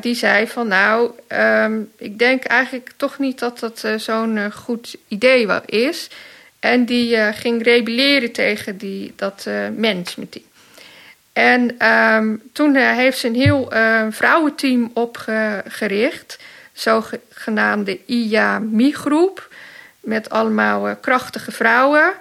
[0.00, 5.48] Die zei van nou, ehm, ik denk eigenlijk toch niet dat dat zo'n goed idee
[5.66, 6.10] is.
[6.60, 10.44] En die ging rebelleren tegen die, dat managementteam.
[11.36, 16.38] En ehm, toen eh, heeft ze een heel eh, vrouwenteam opgericht,
[16.72, 19.48] zogenaamde IAMI-groep,
[20.00, 22.12] met allemaal eh, krachtige vrouwen.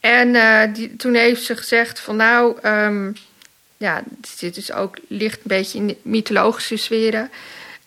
[0.00, 3.12] En eh, die, toen heeft ze gezegd van nou, ehm,
[3.76, 4.02] ja,
[4.38, 7.30] dit is ook ligt een beetje in mythologische sferen.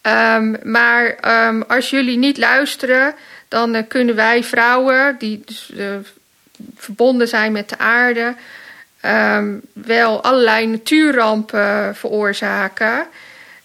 [0.01, 3.15] Ehm, maar ehm, als jullie niet luisteren,
[3.47, 5.71] dan kunnen wij vrouwen die dus,
[6.75, 8.35] verbonden zijn met de aarde,
[9.01, 13.07] ehm, wel allerlei natuurrampen veroorzaken.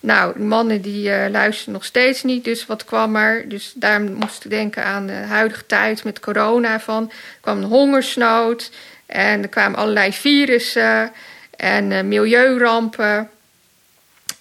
[0.07, 3.49] Nou, mannen die eh, luisteren nog steeds niet, dus wat kwam er?
[3.49, 7.03] Dus daar moest ik denken aan de huidige tijd met corona van.
[7.11, 8.71] Er kwam een hongersnood
[9.07, 11.13] en er kwamen allerlei virussen
[11.57, 13.31] en eh, milieurampen.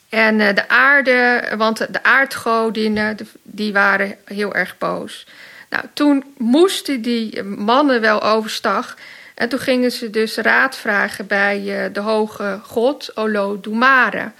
[0.09, 5.27] En eh, de aarde, want de aardgodinnen, die waren heel erg boos.
[5.69, 8.97] Nou, toen moesten die mannen wel overstag.
[9.35, 14.31] En toen gingen ze dus raad vragen bij eh, de hoge god Olodumare.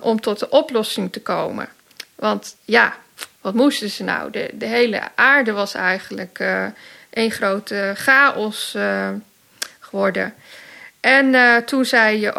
[0.00, 1.68] Om tot de oplossing te komen.
[2.14, 2.96] Want ja,
[3.40, 4.30] wat moesten ze nou?
[4.30, 6.66] De, de hele aarde was eigenlijk eh
[7.10, 9.08] een grote chaos eh,
[9.78, 10.34] geworden.
[11.00, 12.30] En toen zei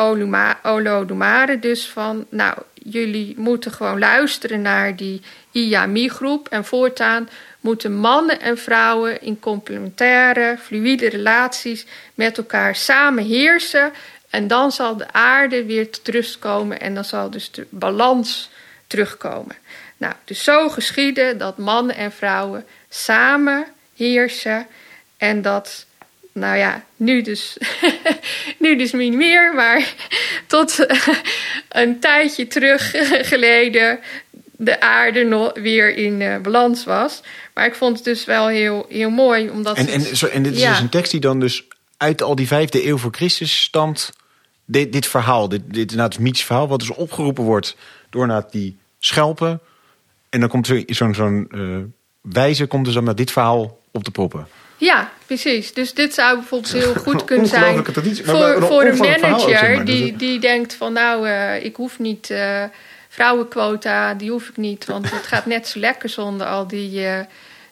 [0.63, 2.25] Olodumare dus van...
[2.29, 6.47] nou, jullie moeten gewoon luisteren naar die IAMI-groep...
[6.47, 7.29] en voortaan
[7.65, 11.85] moeten mannen en vrouwen in complementaire, fluïde relaties...
[12.13, 13.91] met elkaar samen heersen...
[14.29, 16.79] en dan zal de aarde weer tot rust komen...
[16.79, 18.49] en dan zal dus de balans
[18.87, 19.55] terugkomen.
[19.97, 24.67] Nou, dus zo geschieden dat mannen en vrouwen samen heersen...
[25.17, 25.85] en dat
[26.31, 27.57] nou ja, nu dus,
[28.63, 29.93] nu dus niet meer, maar
[30.47, 30.85] tot
[31.69, 32.91] een tijdje terug
[33.27, 33.99] geleden
[34.57, 37.21] de aarde nog weer in eh, balans was.
[37.55, 40.53] Maar ik vond het dus wel heel, heel mooi, omdat En, en, zo, en dit
[40.55, 40.69] is Ja.
[40.69, 41.63] dus een tekst die dan dus
[41.97, 44.11] uit al die vijfde eeuw voor Christus stamt.
[44.65, 47.75] Dit, dit verhaal, dit, dit inderdaad het mythisch verhaal, wat dus opgeroepen wordt
[48.09, 49.59] door inderdaad die schelpen.
[50.29, 54.03] En dan komt zo- zo'n zo'n eh, wijze komt dus dan met dit verhaal op
[54.03, 54.47] te proppen.
[54.77, 55.73] Ja, precies.
[55.73, 59.39] Dus dit zou bijvoorbeeld heel goed kunnen zijn traditie, voor, een voor een omvangrijk verhaal
[59.39, 59.85] ook, manager zeg maar.
[59.85, 62.63] Dus die, het- die denkt van nou, eh, ik hoef niet eh,
[63.15, 67.19] vrouwenquota, die hoef ik niet, want het gaat net zo lekker zonder al die, eh,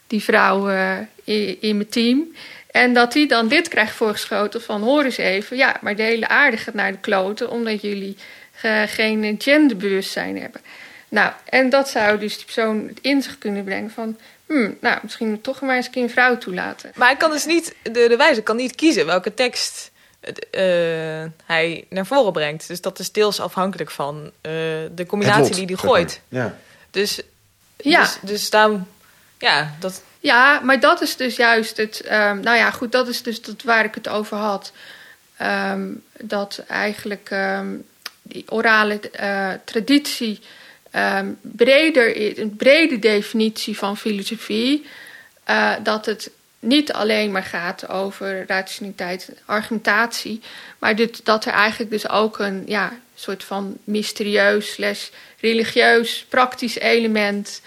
[0.08, 2.36] die vrouwen in, in mijn team.
[2.72, 6.28] En dat die dan dit krijgt voorgeschoten van hoor eens even, ja, maar de hele
[6.28, 8.18] aarde gaat naar de kloten omdat jullie
[8.88, 10.62] geen genderbewustzijn hebben.
[11.10, 15.42] Nou, en dat zou dus die persoon in zich kunnen brengen van, hmm, nou, misschien
[15.42, 16.92] toch maar eens een keer een vrouw toelaten.
[16.96, 19.92] Maar hij kan dus niet, de, de wijzer kan niet kiezen welke tekst
[20.52, 22.68] eh, hij naar voren brengt.
[22.68, 24.52] Dus dat is deels afhankelijk van eh,
[24.92, 25.84] de combinatie lot, die hij maar.
[25.86, 26.22] gooit.
[26.30, 26.58] Ja.
[26.92, 27.22] Dus,
[27.78, 28.02] Ja.
[28.02, 28.88] dus, dus daarom,
[29.40, 32.02] ja, dat, Ja, maar dat is dus juist het.
[32.02, 34.72] ehm, nou ja, goed, dat is dus dat waar ik het over had.
[35.38, 35.88] Ehm,
[36.22, 37.68] dat eigenlijk ehm,
[38.22, 40.40] die orale eh, traditie
[40.92, 44.86] ehm, breder is, een brede definitie van filosofie.
[45.44, 46.30] eh, dat het
[46.64, 50.42] niet alleen maar gaat over rationaliteit en argumentatie,
[50.80, 55.08] maar dit, dat er eigenlijk dus ook een ja, soort van mysterieus slash
[55.40, 57.62] religieus praktisch element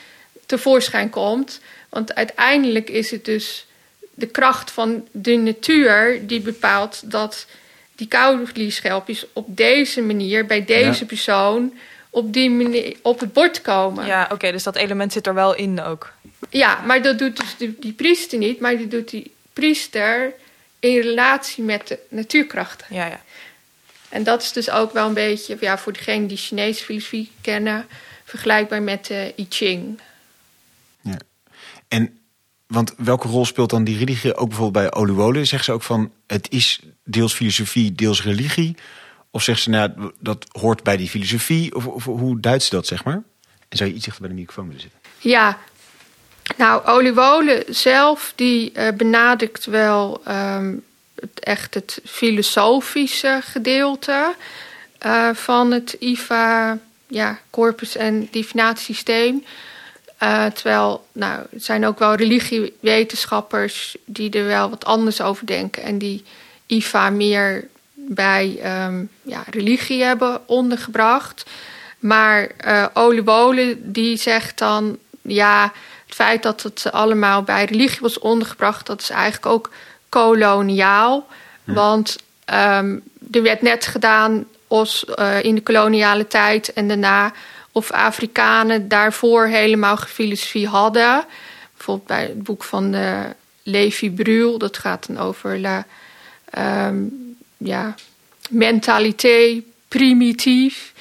[0.47, 1.61] tevoorschijn komt.
[1.89, 3.67] Want uiteindelijk is het dus
[4.15, 7.47] de kracht van de natuur die bepaalt dat
[7.95, 11.07] die koudervlieschelpjes op deze manier bij deze Ja.
[11.07, 11.73] persoon
[12.17, 14.07] op die manier op het bord komen.
[14.07, 16.13] ja, oké, dus dat element zit er wel in ook.
[16.51, 20.33] Ja, maar dat doet dus die, die priester niet, maar die doet die priester
[20.79, 22.87] in relatie met de natuurkrachten.
[22.91, 23.21] Ja, ja.
[24.09, 27.87] En dat is dus ook wel een beetje, ja, voor degenen die Chinese filosofie kennen,
[28.25, 30.01] vergelijkbaar met de I Ching.
[31.89, 32.19] En
[32.67, 35.45] want welke rol speelt dan die religie ook bijvoorbeeld bij Oluwole?
[35.45, 38.77] Zeggen ze ook van het is deels filosofie, deels religie?
[39.37, 41.75] Of zegt ze, nou, dat hoort bij die filosofie?
[41.75, 43.23] Of, hoe duidt ze dat, zeg maar?
[43.69, 45.01] En zou je iets dichter bij de microfoon willen zitten?
[45.19, 45.59] Ja,
[46.57, 54.35] nou, Oliewole zelf die uh, benadrukt wel um, het, echt het filosofische gedeelte
[55.07, 59.45] uh, van het IFA ja, corpus- en divinatiesysteem.
[60.23, 65.83] Uh, terwijl, nou, er zijn ook wel religiewetenschappers die er wel wat anders over denken
[65.83, 66.25] en die
[66.67, 67.69] IFA meer
[68.09, 71.51] bij um, ja, religie hebben ondergebracht.
[71.99, 72.49] Maar
[72.95, 75.73] uh, die zegt dan, ja,
[76.07, 79.71] het feit dat het allemaal bij religie was ondergebracht, dat is eigenlijk ook
[80.09, 81.27] koloniaal.
[81.65, 81.73] Hm.
[81.73, 82.17] Want
[82.55, 87.33] um, er werd net gedaan als, uh, in de koloniale tijd en daarna
[87.73, 91.25] of Afrikanen daarvoor helemaal filosofie hadden.
[91.77, 95.87] Bijvoorbeeld bij het boek van de Levi Brul, dat gaat dan over la,
[96.89, 97.26] um,
[97.67, 97.95] ja,
[98.51, 100.93] mentaliteit, primitief.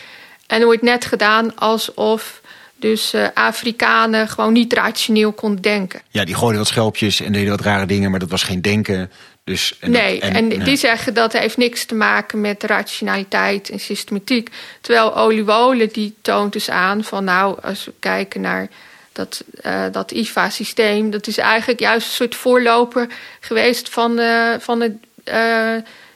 [0.48, 2.42] En er wordt net gedaan alsof
[2.76, 6.02] dus uh, Afrikanen gewoon niet rationeel konden denken.
[6.10, 9.12] Ja, die gooiden wat schelpjes en deden wat rare dingen, maar dat was geen denken.
[9.44, 13.80] Dus, en nee, en, en die zeggen dat heeft niks te maken met rationaliteit en
[13.80, 14.50] systematiek.
[14.82, 18.70] Terwijl Oliwole die toont dus aan van nou, als we kijken naar
[19.12, 23.08] dat, uh, dat IFA-systeem, dat is eigenlijk juist een soort voorloper
[23.40, 24.94] geweest van, uh, van het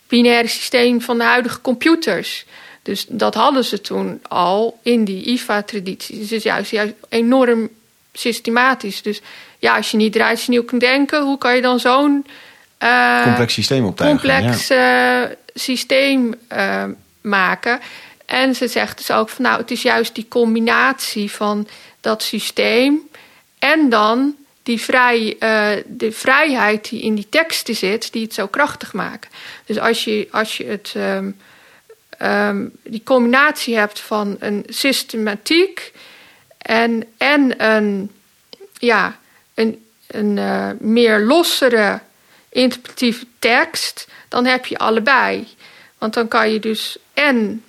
[0.10, 2.46] binaire systeem van de huidige computers.
[2.84, 6.16] Dus dat hadden ze toen al in die IFA-traditie.
[6.16, 7.70] Dus het is juist, juist enorm
[8.14, 9.02] systematisch.
[9.02, 9.22] Dus
[9.60, 12.26] ja, als je niet rationeel kunt denken, hoe kan je dan zo'n
[12.80, 14.20] uh, complex systeem optuigen?
[14.20, 15.24] Complex ja.
[15.24, 16.84] uh, systeem uh,
[17.22, 17.80] maken.
[18.26, 21.68] En ze zegt dus ook van nou, het is juist die combinatie van
[22.02, 23.00] dat systeem
[23.60, 24.36] en dan
[24.70, 25.36] die vrij,
[25.86, 29.30] de vrijheid die in die teksten zit, die het zo krachtig maken.
[29.66, 30.94] Dus als je, als je het.
[30.96, 31.38] Um,
[32.22, 35.94] um, die combinatie hebt van een systematiek
[36.58, 38.12] en, en een,
[38.78, 39.20] ja,
[39.54, 42.00] een, een uh, meer lossere
[42.50, 45.48] interpretatieve tekst, dan heb je allebei.
[45.98, 47.64] Want dan kan je dus en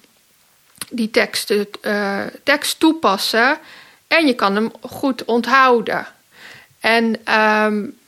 [0.90, 1.50] die tekst,
[1.82, 3.58] uh, tekst toepassen
[4.06, 6.06] en je kan hem goed onthouden.
[6.80, 7.98] En um,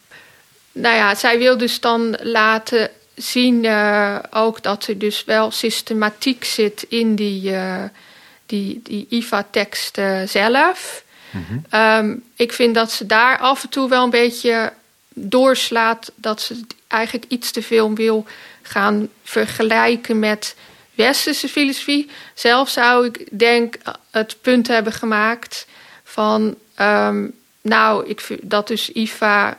[0.72, 6.44] nou ja, zij wil dus dan laten zien uh, ook dat er dus wel systematiek
[6.44, 7.84] zit in die, uh,
[8.46, 11.04] die, die IVA-tekst zelf.
[11.30, 11.80] Mm -hmm.
[11.80, 14.72] um, ik vind dat ze daar af en toe wel een beetje
[15.14, 18.26] doorslaat dat ze eigenlijk iets te veel wil
[18.62, 20.56] gaan vergelijken met
[20.94, 22.10] westerse filosofie.
[22.34, 23.76] Zelf zou ik denk
[24.10, 25.66] het punt hebben gemaakt
[26.04, 29.58] van um, nou, ik, dat dus IFA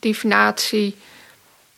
[0.00, 0.96] divinatie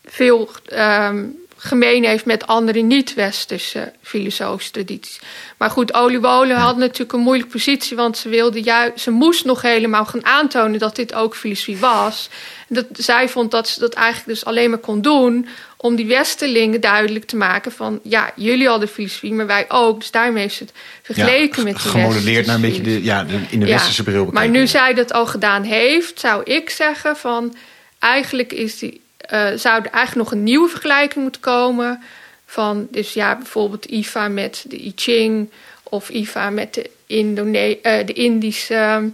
[0.04, 5.20] veel um, gemeen heeft met andere niet-westerse filosofische tradities.
[5.56, 9.62] Maar goed, Oliwole had natuurlijk een moeilijke positie, want ze, wilde juist, ze moest nog
[9.62, 12.28] helemaal gaan aantonen dat dit ook filosofie was.
[12.68, 16.06] En dat, zij vond dat ze dat eigenlijk dus alleen maar kon doen om die
[16.06, 20.00] Westerlingen duidelijk te maken van ja, jullie hadden filosofie, maar wij ook.
[20.00, 23.24] Dus daarmee heeft ze het vergeleken ja, met de Gemodelleerd naar een beetje de, ja,
[23.24, 24.50] de, in de westerse bril bekijken.
[24.50, 27.56] Maar nu zij dat al gedaan heeft, zou ik zeggen van
[27.98, 32.02] eigenlijk is die uh, zou er eigenlijk nog een nieuwe vergelijking moeten komen.
[32.46, 35.50] Van dus ja, bijvoorbeeld IFA met de I Ching
[35.82, 39.10] of IFA met de, Indone uh, de Indische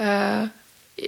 [0.00, 0.42] uh,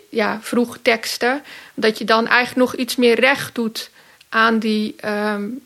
[0.09, 1.42] ja, vroege teksten.
[1.74, 3.90] Dat je dan eigenlijk nog iets meer recht doet
[4.29, 5.61] aan die um,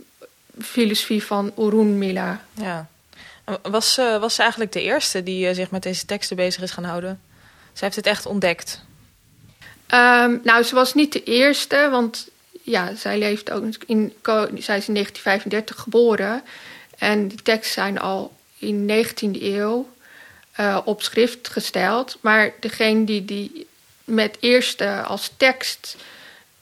[0.60, 2.44] filosofie van Urun Mila.
[2.52, 2.86] Ja.
[3.62, 7.20] Was, was ze eigenlijk de eerste die zich met deze teksten bezig is gaan houden?
[7.72, 8.80] Zij heeft het echt ontdekt.
[9.94, 12.28] Um, nou, ze was niet de eerste, want
[12.62, 14.12] ja, zij leeft ook in,
[14.58, 16.42] zij is in 1935 geboren.
[16.98, 19.88] En die teksten zijn al in de 19e eeuw
[20.60, 22.18] uh, op schrift gesteld.
[22.20, 23.66] Maar degene die die
[24.04, 25.96] met eerste als tekst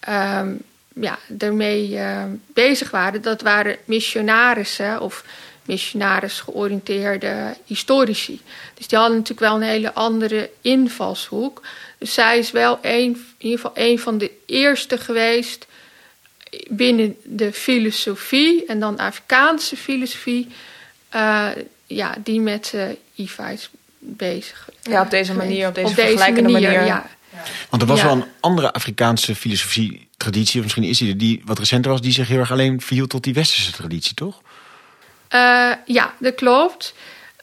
[0.08, 0.62] um,
[0.94, 5.24] ja, ermee uh, bezig waren, dat waren missionarissen of
[5.64, 8.40] missionaris georiënteerde historici.
[8.74, 11.62] Dus die hadden natuurlijk wel een hele andere invalshoek.
[11.98, 15.66] Dus zij is wel in ieder geval een van de eerste geweest
[16.68, 20.48] binnen de filosofie en dan Afrikaanse filosofie,
[21.14, 21.48] uh,
[21.86, 22.84] ja, die met uh,
[23.14, 24.68] IVA is bezig.
[24.82, 26.70] Ja, op deze manier, op deze, op vergelijkende manier.
[26.70, 26.86] manier.
[26.86, 27.10] Ja.
[27.68, 28.06] Want er was ja.
[28.06, 32.12] wel een andere Afrikaanse filosofie-traditie, of misschien is die er, die wat recenter was, die
[32.12, 34.42] zich heel erg alleen verhield tot die westerse traditie, toch?
[35.34, 36.94] Uh, ja, dat klopt.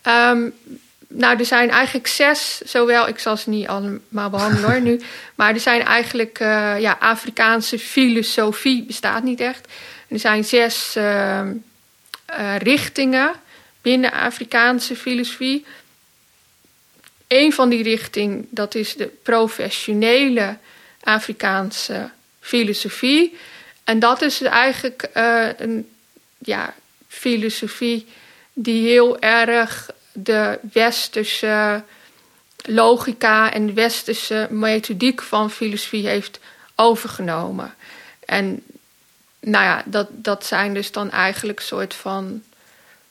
[0.04, 0.54] Um,
[1.08, 5.02] nou, er zijn eigenlijk zes, zowel, ik zal ze niet allemaal behandelen hoor nu,
[5.36, 9.68] maar er zijn eigenlijk, uh, ja, Afrikaanse filosofie bestaat niet echt.
[10.08, 11.42] Er zijn zes uh,
[12.40, 13.32] uh, richtingen
[13.82, 15.66] binnen Afrikaanse filosofie.
[17.28, 20.58] Een van die richting, dat is de professionele
[21.04, 23.38] Afrikaanse filosofie.
[23.84, 25.10] En dat is eigenlijk
[25.58, 25.90] een
[26.38, 26.74] ja,
[27.08, 28.08] filosofie
[28.54, 29.90] die heel erg
[30.24, 31.84] de westerse
[32.56, 36.40] logica en de westerse methodiek van filosofie heeft
[36.76, 37.74] overgenomen.
[38.26, 38.64] En
[39.40, 42.42] nou ja, dat, dat zijn dus dan eigenlijk soort van.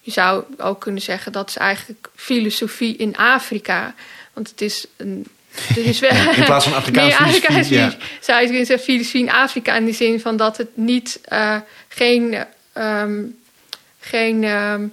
[0.01, 3.95] Je zou ook kunnen zeggen dat is eigenlijk filosofie in Afrika.
[4.33, 5.27] Want het is een.
[5.51, 7.77] Het is wel, in plaats van Afrikaanse nee, filosofie.
[7.77, 7.97] Ja.
[8.21, 11.21] Zou je kunnen zeggen filosofie in Afrika in de zin van dat het niet.
[11.33, 11.57] Uh,
[11.89, 12.47] geen.
[12.75, 13.39] Um,
[14.01, 14.93] geen um,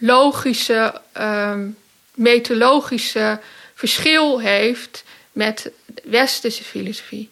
[0.00, 1.00] logische.
[1.18, 1.78] Um,
[2.20, 3.40] methodologische
[3.74, 5.70] verschil heeft met
[6.04, 7.30] westerse filosofie.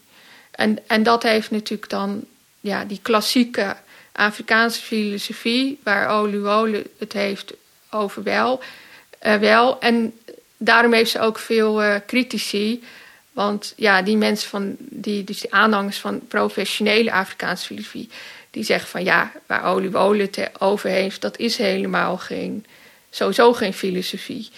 [0.51, 2.25] En, en dat heeft natuurlijk dan
[2.61, 3.77] ja, die klassieke
[4.13, 7.53] Afrikaanse filosofie, waar Oluwole het heeft
[7.91, 8.63] over wel.
[9.23, 9.81] Uh, wel.
[9.81, 10.19] En
[10.57, 12.85] daarom heeft ze ook veel uh, critici.
[13.33, 18.09] Want ja, die mensen van die, dus die aanhangers van professionele Afrikaanse filosofie,
[18.51, 22.67] die zeggen van ja, waar Oluwole het over heeft, dat is helemaal geen,
[23.11, 24.51] sowieso geen filosofie.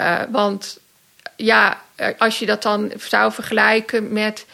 [0.00, 0.78] Uh, want
[1.36, 1.82] ja,
[2.18, 4.46] als je dat dan zou vergelijken met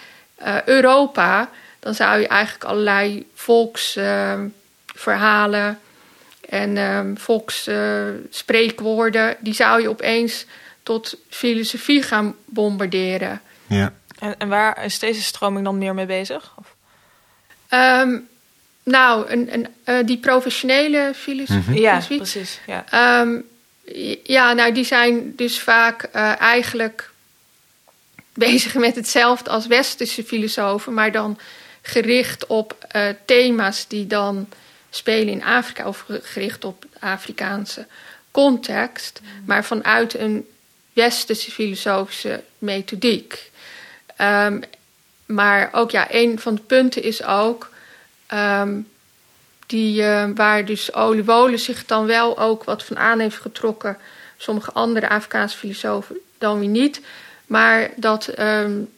[0.43, 5.77] uh, Europa, dan zou je eigenlijk allerlei volksverhalen uh,
[6.61, 10.47] en um, volksspreekwoorden, die zou je opeens
[10.83, 13.41] tot filosofie gaan bombarderen.
[13.67, 13.93] Ja.
[14.19, 16.55] En, en, waar is deze stroming dan meer mee bezig?
[16.59, 16.75] Of?
[17.71, 18.29] Um,
[18.83, 21.81] nou, een, een, uh, die professionele filosofie.
[21.81, 22.61] Ja, precies.
[22.67, 23.21] Ja.
[23.21, 23.45] Um,
[24.23, 27.11] ja, nou, die zijn dus vaak uh, eigenlijk
[28.35, 31.39] bezig met hetzelfde als westerse filosofen, maar dan
[31.83, 34.49] gericht op uh, thema's die dan
[34.91, 37.87] spelen in Afrika of gericht op Afrikaanse
[38.31, 40.47] context, maar vanuit een
[40.93, 43.51] westerse filosofische methodiek.
[44.21, 44.63] Um,
[45.27, 47.71] maar ook ja, een van de punten is ook
[48.35, 48.89] um,
[49.67, 53.99] die, uh, waar dus Olivolen zich dan wel ook wat van aan heeft getrokken,
[54.37, 57.01] sommige andere Afrikaanse filosofen dan weer niet.
[57.47, 58.89] Maar dat um,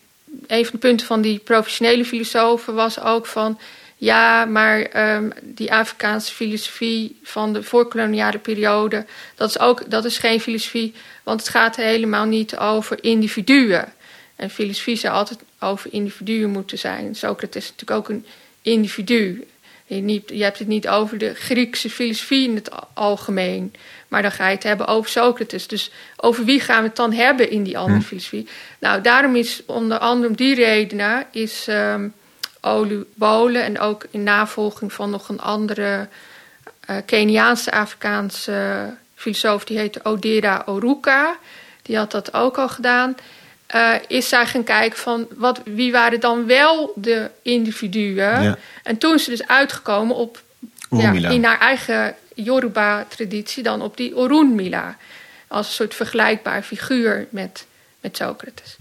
[0.46, 3.58] een van de punten van die professionele filosofen was ook van.
[3.96, 10.18] Ja, maar um, die Afrikaanse filosofie van de voorkoloniale periode, dat is, ook, dat is
[10.18, 13.92] geen filosofie, want het gaat helemaal niet over individuen.
[14.36, 17.14] En filosofie zou altijd over individuen moeten zijn.
[17.14, 18.26] Socrates is natuurlijk ook een
[18.64, 19.46] individu.
[19.86, 23.74] Je, niet, je hebt het niet over de Griekse filosofie in het algemeen.
[24.08, 25.66] Maar dan ga je het hebben over Socrates.
[25.66, 28.04] Dus over wie gaan we het dan hebben in die andere hm.
[28.04, 28.48] filosofie?
[28.78, 32.14] Nou, daarom is onder andere om die redenen is um,
[32.60, 36.08] Olu Bole en ook in navolging van nog een andere
[36.90, 41.38] uh, Keniaanse Afrikaanse filosoof, die heette Odera Oruka.
[41.82, 43.16] Die had dat ook al gedaan.
[43.74, 48.42] Uh, is zij gaan kijken van wat, wie waren dan wel de individuen.
[48.42, 48.58] Ja.
[48.82, 50.42] En toen is ze dus uitgekomen op
[50.90, 54.96] ja, in haar eigen Yoruba-traditie dan op die Orunmila.
[55.46, 57.66] Als een soort vergelijkbaar figuur met,
[58.00, 58.76] met Socrates.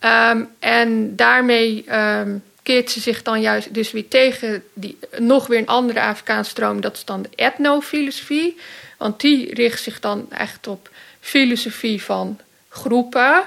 [0.00, 5.58] Um, en daarmee um, keert ze zich dan juist dus weer tegen die, nog weer
[5.58, 6.80] een andere Afrikaanse stroom.
[6.80, 8.56] Dat is dan de etnofilosofie.
[8.98, 13.44] Want die richt zich dan echt op filosofie van groepen.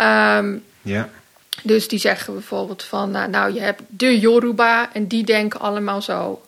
[0.00, 1.08] Um, ja.
[1.62, 6.02] Dus die zeggen bijvoorbeeld van, nou, nou, je hebt de Yoruba en die denken allemaal
[6.02, 6.42] zo.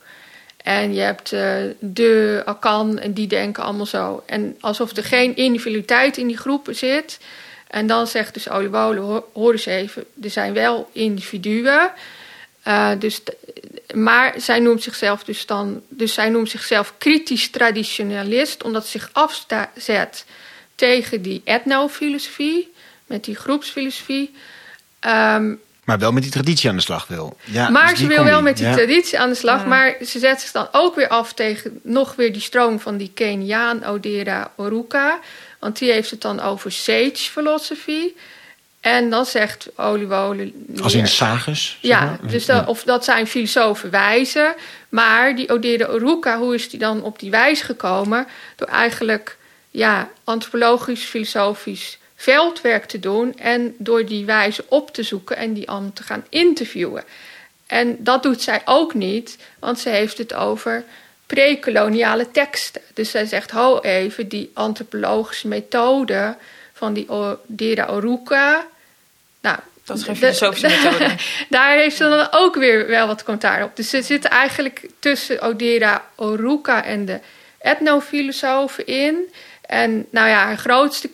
[0.57, 4.23] En je hebt uh, de Akan en die denken allemaal zo.
[4.27, 7.19] En alsof er geen individualiteit in die groepen zit.
[7.67, 11.91] En dan zegt dus Oliewolen, hoor eens even, er zijn wel individuen.
[12.69, 13.21] Uh, dus,
[13.95, 19.11] maar zij noemt zichzelf dus dan, dus zij noemt zichzelf kritisch traditionalist, omdat ze zich
[19.13, 20.25] afzet
[20.75, 22.70] tegen die etnofilosofie,
[23.11, 24.35] met die groepsfilosofie.
[25.01, 27.37] Um, maar wel met die traditie aan de slag wil.
[27.45, 29.67] Ja, maar dus ze wil wel met die traditie aan de slag.
[29.67, 33.11] Maar ze zet zich dan ook weer af tegen nog weer die stroom van die
[33.15, 35.19] Keniaan Odera Oruka.
[35.59, 38.17] Want die heeft het dan over sage filosofie.
[38.81, 40.53] En dan zegt Oliwole...
[40.83, 41.79] Als in sages?
[41.81, 44.55] Ja, dus dat, of dat zijn filosofen wijzen.
[44.89, 48.27] Maar die Odera Oruka, hoe is die dan op die wijze gekomen?
[48.57, 49.37] Door eigenlijk
[49.71, 55.69] ja, antropologisch, filosofisch veldwerk te doen en door die wijze op te zoeken en die
[55.69, 57.05] allemaal te gaan interviewen.
[57.67, 60.85] En dat doet zij ook niet, want ze heeft het over
[61.27, 62.83] pre-koloniale teksten.
[62.95, 66.37] Dus zij zegt, ho even, die antropologische methode
[66.73, 67.07] van die
[67.47, 68.67] Dera Oruka.
[69.41, 71.15] Nou, dat is geen filosofische methode.
[71.49, 73.77] daar heeft ze dan ook weer wel wat commentaar op.
[73.77, 77.21] Dus ze zitten eigenlijk tussen Odera Oruka en de
[77.59, 79.33] etnofilosofen in.
[79.71, 81.11] En nou ja, haar grootste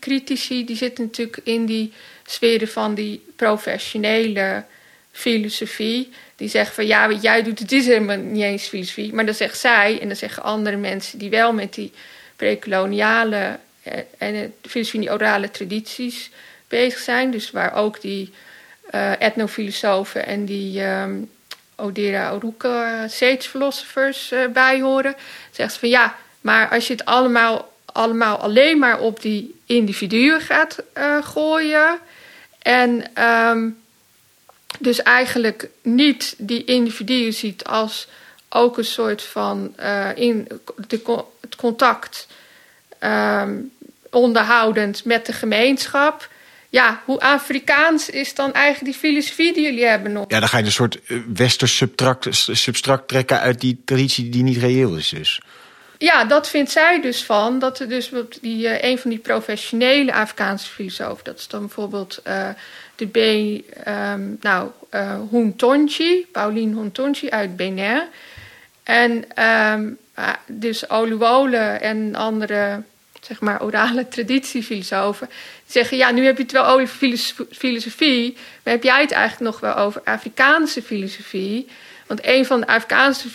[0.00, 1.92] critici die zitten natuurlijk in die
[2.26, 4.64] sferen van die professionele
[5.12, 6.12] filosofie.
[6.36, 9.14] Die zeggen van ja, wat jij doet, het is helemaal niet eens filosofie.
[9.14, 11.92] Maar dan zegt zij en dan zeggen andere mensen die wel met die
[12.36, 14.32] prekoloniale eh, en
[14.62, 16.30] de filosofie die orale tradities
[16.68, 17.30] bezig zijn.
[17.30, 18.32] Dus waar ook die
[18.94, 21.30] uh, etnofilosofen en die um,
[21.76, 25.14] Odera Oruka sage philosophers uh, bij horen.
[25.50, 30.40] Zegt ze van ja, maar als je het allemaal, allemaal alleen maar op die individuen
[30.40, 31.98] gaat uh, gooien.
[32.58, 33.78] En um,
[34.78, 38.08] dus eigenlijk niet die individuen ziet als
[38.48, 39.74] ook een soort van
[40.14, 40.48] in
[40.88, 42.26] de, het contact
[43.00, 43.72] um,
[44.10, 46.28] onderhoudend met de gemeenschap.
[46.68, 50.24] Ja, hoe Afrikaans is dan eigenlijk die filosofie die jullie hebben nog?
[50.28, 54.56] Ja, dan ga je een soort eh, subtract, substract trekken uit die traditie die niet
[54.56, 55.40] reëel is dus.
[56.02, 57.58] Ja, dat vindt zij dus van.
[57.58, 62.20] Dat er dus die, uh, een van die professionele Afrikaanse filosofen, dat is dan bijvoorbeeld
[62.26, 62.48] uh,
[62.96, 63.16] de B,
[63.88, 68.02] um, nou, uh, Pauline Huntonji uit Benin.
[68.82, 69.24] En
[69.72, 69.98] um,
[70.46, 72.82] dus Oluwole en andere
[73.20, 75.30] zeg maar, orale traditiefilosofen.
[75.66, 77.16] Zeggen, ja, nu heb je het wel over
[77.50, 81.68] filosofie, maar heb jij het eigenlijk nog wel over Afrikaanse filosofie?
[82.06, 83.28] Want een van de Afrikaanse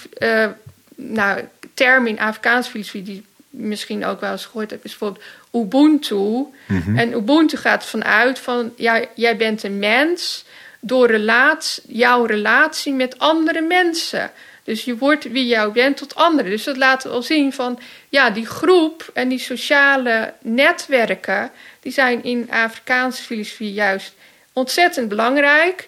[0.95, 1.41] nou,
[1.77, 6.45] termen in Afrikaanse filosofie, die misschien ook wel eens gehoord hebt, is bijvoorbeeld Ubuntu.
[6.65, 6.97] Mhm.
[6.97, 10.45] En Ubuntu gaat vanuit van, ja, jij bent een mens
[10.79, 14.31] door relatie, jouw relatie met andere mensen.
[14.63, 16.51] Dus je wordt wie jou bent tot anderen.
[16.51, 22.23] Dus dat laat al zien van ja, die groep en die sociale netwerken, die zijn
[22.23, 24.13] in Afrikaanse filosofie juist
[24.53, 25.87] ontzettend belangrijk.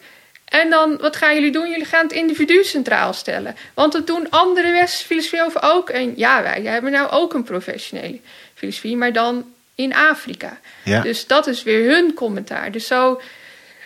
[0.50, 1.70] En dan, wat gaan jullie doen?
[1.70, 3.56] Jullie gaan het individu centraal stellen.
[3.74, 5.90] Want dat doen andere westerse filosofen ook.
[5.90, 8.20] En ja, wij hebben nou ook een professionele
[8.54, 10.60] filosofie, maar dan in Afrika.
[10.84, 11.02] Ja.
[11.02, 12.72] Dus dat is weer hun commentaar.
[12.72, 13.22] Dus zo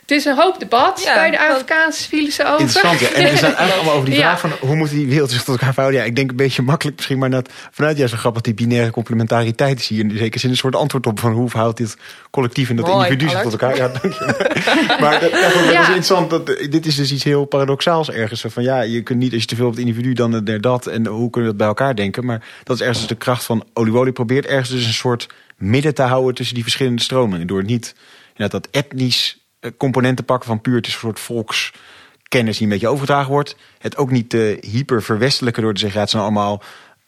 [0.04, 2.60] het is een hoop debat bij de Afrikaanse filosofen.
[2.60, 3.08] Interessant, ja.
[3.08, 5.56] En we zijn eigenlijk allemaal over die vraag van hoe moeten die wereld zich tot
[5.56, 6.01] elkaar verhouden.
[6.01, 8.91] Ja, ik denk een beetje makkelijk misschien, maar net vanuit juist zo grappig die binaire
[8.91, 11.97] complementariteit is hier in zekere zin een soort antwoord op van hoe verhoudt dit
[12.32, 13.76] collectief en dat individu zich tot elkaar.
[13.76, 14.56] Ja, dank je.
[15.01, 16.30] maar dat, dat, is interessant.
[16.30, 18.45] Dat, dit is dus iets heel paradoxaals ergens.
[18.47, 20.88] Van ja, je kunt niet als je te veel op het individu dan er dat
[20.88, 22.26] en hoe kunnen we dat bij elkaar denken.
[22.26, 25.28] Maar dat is ergens de kracht van Oliwoli probeert ergens dus een soort
[25.58, 27.47] midden te houden tussen die verschillende stromingen.
[27.47, 27.95] Door niet
[28.36, 29.43] dat etnisch
[29.78, 33.55] componenten pakken van puur het is een soort volkskennis die een beetje overgedragen wordt.
[33.78, 36.64] Het ook niet te hyper verwestelijken door te zeggen, ja, het zijn allemaal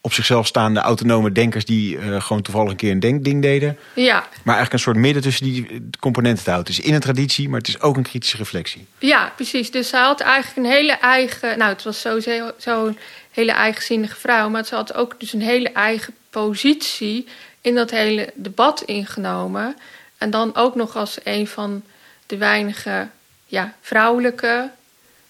[0.06, 3.78] op zichzelf staande autonome denkers die uh, gewoon toevallig een keer een denkding deden.
[3.94, 4.14] Ja.
[4.18, 6.72] Maar eigenlijk een soort midden tussen die componenten te houden.
[6.72, 8.86] Het is in een traditie, maar het is ook een kritische reflectie.
[8.98, 9.70] Ja, precies.
[9.70, 11.58] Dus zij had eigenlijk een hele eigen.
[11.58, 12.98] Nou, het was sowieso zo'n
[13.30, 17.26] hele eigenzinnige vrouw, maar ze had ook dus een hele eigen positie
[17.60, 19.76] in dat hele debat ingenomen.
[20.18, 21.82] En dan ook nog als een van
[22.26, 23.08] de weinige
[23.46, 24.70] ja, vrouwelijke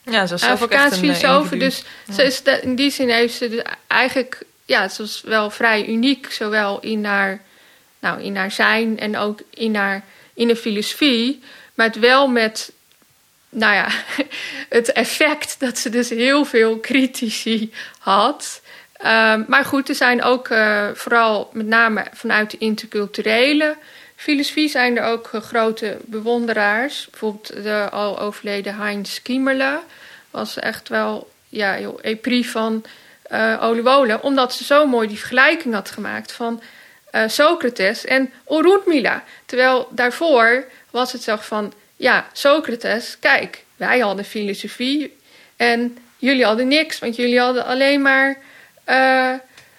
[0.02, 1.58] ja, Afrikaanse filosofen.
[1.58, 5.86] Dus ze is in die zin heeft ze dus eigenlijk, ja, ze was wel vrij
[5.86, 7.42] uniek, zowel in haar,
[7.98, 11.42] nou, in haar zijn en ook in haar in de filosofie,
[11.74, 12.72] maar het wel met,
[13.48, 13.88] nou ja,
[14.78, 18.60] het effect dat ze dus heel veel critici had.
[19.04, 23.76] Um, maar goed, er zijn ook uh, vooral met name vanuit de interculturele
[24.16, 27.08] filosofie zijn er ook eh, grote bewonderaars.
[27.10, 29.80] Bijvoorbeeld de al overleden Heinz Kiemerle
[30.30, 32.84] was echt wel ja, heel epris van
[33.32, 34.22] uh, Oluwole.
[34.22, 36.62] Omdat ze zo mooi die vergelijking had gemaakt van
[37.12, 39.24] uh, Socrates en Orunmila.
[39.46, 45.16] Terwijl daarvoor was het zo van, ja, Socrates, kijk, wij hadden filosofie
[45.56, 46.98] en jullie hadden niks.
[46.98, 48.38] Want jullie hadden alleen maar
[48.88, 49.32] uh,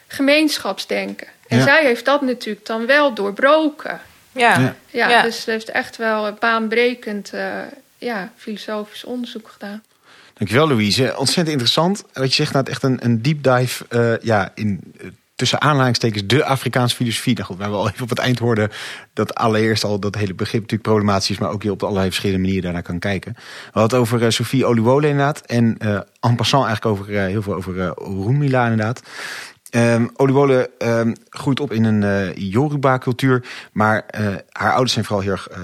[0.08, 1.28] gemeenschapsdenken.
[1.48, 4.02] En zij heeft dat natuurlijk dan wel doorbroken.
[4.32, 5.22] Ja, ja.
[5.22, 7.60] dus ze heeft echt wel baanbrekend uh,
[7.98, 9.84] ja, filosofisch onderzoek gedaan.
[10.34, 11.14] Dankjewel Louise.
[11.18, 12.04] Ontzettend interessant.
[12.14, 16.24] Wat je zegt, nou, echt een, een deep dive uh, ja, in uh, tussen aanhalingstekens
[16.28, 17.34] de Afrikaanse filosofie.
[17.34, 18.72] Nou goed, waar we al even op het eind hoorden
[19.14, 22.42] dat allereerst al dat hele begrip natuurlijk problematisch is, maar ook je op allerlei verschillende
[22.42, 23.34] manieren daarnaar kan kijken.
[23.36, 27.42] We hadden het over uh, Sophie Oluwole inderdaad en uh, en passant eigenlijk over heel
[27.42, 29.02] veel over uh, Rumila inderdaad.
[29.76, 35.24] Um, Oluwole um, groeit op in een uh, Yoruba-cultuur, maar uh, haar ouders zijn vooral
[35.24, 35.58] heel erg uh,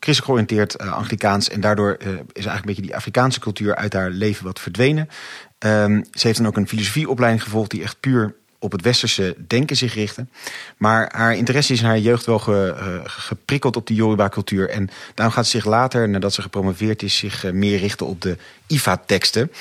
[0.00, 1.48] christelijk georiënteerd, Anglikaans.
[1.48, 5.08] En daardoor is eigenlijk een beetje die Afrikaanse cultuur uit haar leven wat verdwenen.
[5.58, 9.76] Um, ze heeft dan ook een filosofieopleiding gevolgd die echt puur op het westerse denken
[9.76, 10.30] zich richten.
[10.76, 14.68] Maar haar interesse is in haar jeugd wel ge, uh, geprikkeld op die Yoruba-cultuur.
[14.68, 18.22] En daarom gaat ze zich later, nadat ze gepromoveerd is, zich uh, meer richten op
[18.22, 18.36] de
[18.66, 19.52] IFA-teksten.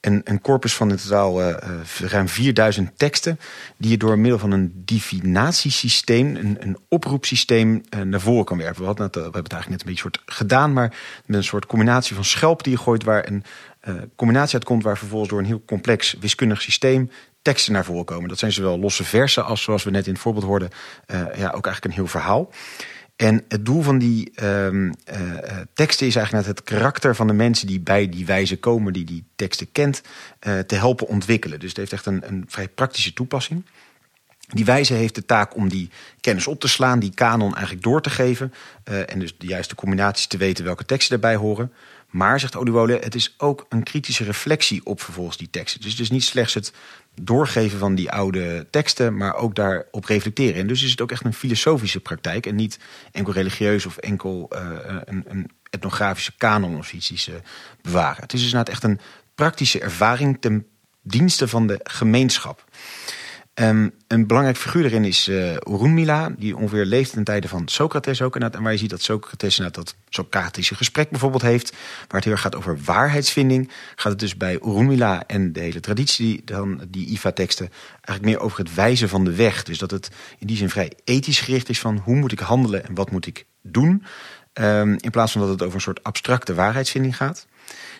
[0.00, 1.54] Een, een, corpus van in totaal uh,
[2.00, 3.40] ruim 4000 teksten,
[3.76, 8.80] die je door middel van een divinatiesysteem, een, een oproepsysteem, naar voren kan werpen.
[8.80, 10.94] We, hadden we hebben het eigenlijk net een beetje soort gedaan, maar
[11.24, 13.44] met een soort combinatie van schelp die je gooit, waar een
[14.16, 17.10] combinatie uitkomt, waar vervolgens door een heel complex wiskundig systeem
[17.46, 18.28] teksten naar voren komen.
[18.28, 20.70] Dat zijn zowel losse versen als, zoals we net in het voorbeeld hoorden,
[21.06, 22.50] uh, ja, ook eigenlijk een heel verhaal.
[23.16, 24.92] En het doel van die um, uh,
[25.72, 29.24] teksten is eigenlijk het karakter van de mensen die bij die wijze komen, die die
[29.36, 30.02] teksten kent,
[30.46, 31.60] uh, te helpen ontwikkelen.
[31.60, 33.64] Dus het heeft echt een, een vrij praktische toepassing.
[34.46, 35.90] Die wijze heeft de taak om die
[36.20, 38.52] kennis op te slaan, die kanon eigenlijk door te geven.
[38.84, 41.72] en dus de juiste combinaties te weten welke teksten daarbij horen.
[42.16, 45.80] Maar, zegt Oluwole, het is ook een kritische reflectie op vervolgens die teksten.
[45.80, 46.72] Dus het is niet slechts het
[47.14, 50.60] doorgeven van die oude teksten, maar ook daarop reflecteren.
[50.60, 52.78] En dus is het ook echt een filosofische praktijk en niet
[53.12, 54.60] enkel religieus of enkel uh,
[55.04, 57.40] een, een, etnografische kanon of iets die ze
[57.82, 58.22] bewaren.
[58.22, 59.00] Het is dus inderdaad echt een
[59.34, 60.66] praktische ervaring ten
[61.02, 62.64] dienste van de gemeenschap.
[63.60, 68.36] Um, een belangrijk figuur erin is uh, die ongeveer leeft ten tijde van Socrates ook.
[68.36, 72.42] En waar je ziet dat Socrates dat Socratische gesprek bijvoorbeeld heeft, waar het heel erg
[72.42, 77.70] gaat over waarheidsvinding, gaat het dus bij Urunmila en de hele traditie, dan die IFA-teksten,
[77.90, 79.62] eigenlijk meer over het wijzen van de weg.
[79.62, 82.84] Dus dat het in die zin vrij ethisch gericht is van hoe moet ik handelen
[82.84, 84.04] en wat moet ik doen.
[84.52, 87.46] Um, in plaats van dat het over een soort abstracte waarheidsvinding gaat.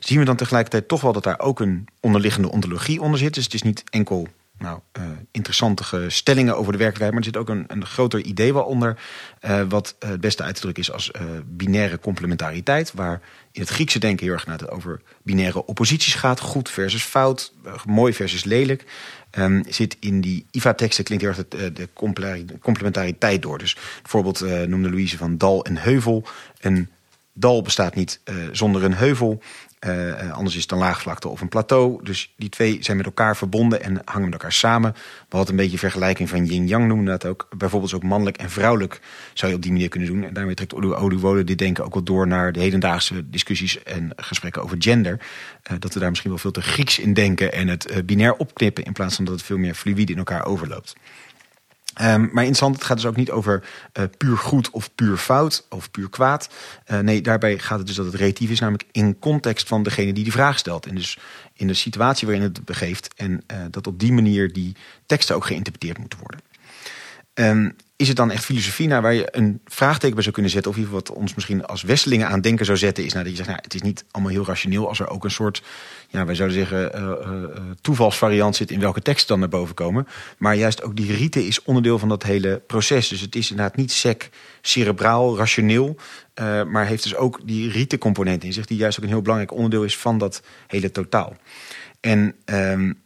[0.01, 3.35] Zien we dan tegelijkertijd toch wel dat daar ook een onderliggende ontologie onder zit.
[3.35, 4.29] Dus het is niet enkel
[4.59, 7.11] nou, uh, interessante stellingen over de werkelijkheid.
[7.11, 8.99] Maar er zit ook een, een groter idee wel onder.
[9.45, 11.11] Uh, wat het beste uit te drukken is als
[11.47, 12.93] binaire complementariteit.
[12.95, 13.21] Waar
[13.53, 16.41] in het Griekse denken heel erg naar het over binaire opposities gaat.
[16.41, 17.53] Goed versus fout,
[17.87, 18.85] mooi versus lelijk.
[19.39, 21.89] Um, zit in die IVA-teksten klinkt heel erg de, de
[22.61, 23.59] complementariteit door.
[23.59, 26.25] Dus bijvoorbeeld noemde Louise van dal en heuvel.
[26.61, 26.89] Een
[27.33, 28.21] dal bestaat niet
[28.53, 29.43] zonder een heuvel.
[29.81, 32.05] Uh, anders is het een laagvlakte of een plateau.
[32.05, 34.95] Dus die twee zijn met elkaar verbonden en hangen met elkaar samen.
[35.29, 37.49] Wat een beetje vergelijking van yin-yang noemen dat ook.
[37.57, 39.01] Bijvoorbeeld ook mannelijk en vrouwelijk
[39.35, 40.25] zou je op die manier kunnen doen.
[40.25, 44.63] En daarmee trekt Oluwole dit denken ook wel door naar de hedendaagse discussies en gesprekken
[44.63, 45.21] over gender.
[45.71, 48.85] Uh, dat we daar misschien wel veel te Grieks in denken en het binair opknippen
[48.85, 50.95] in plaats van dat het veel meer fluïde in elkaar overloopt.
[52.03, 53.65] Um, maar interessant, het gaat dus ook niet over
[53.99, 56.49] uh, puur goed of puur fout of puur kwaad.
[56.91, 60.13] Uh, nee, daarbij gaat het dus dat het relatief is, namelijk in context van degene
[60.13, 60.87] die de vraag stelt.
[60.87, 61.19] En dus
[61.53, 63.15] in de situatie waarin het begeeft.
[63.17, 64.77] En uh, dat op die manier die
[65.07, 66.41] teksten ook geïnterpreteerd moeten worden.
[67.35, 70.71] Um, is het dan echt filosofie nou, waar je een vraagteken bij zou kunnen zetten?
[70.71, 73.39] Of geval wat ons misschien als Westelingen aan denken zou zetten, is nou, dat je
[73.39, 75.63] zegt, nou, het is niet allemaal heel rationeel als er ook een soort,
[76.09, 80.07] ja, wij zouden zeggen, uh, uh, toevalsvariant zit in welke teksten dan naar boven komen.
[80.39, 83.09] Maar juist ook die rite is onderdeel van dat hele proces.
[83.09, 84.29] Dus het is inderdaad niet sec,
[84.61, 85.97] cerebraal, rationeel,
[86.67, 89.53] maar heeft dus ook die rite component in zich, die juist ook een heel belangrijk
[89.53, 91.37] onderdeel is van dat hele totaal.
[92.01, 92.99] En um,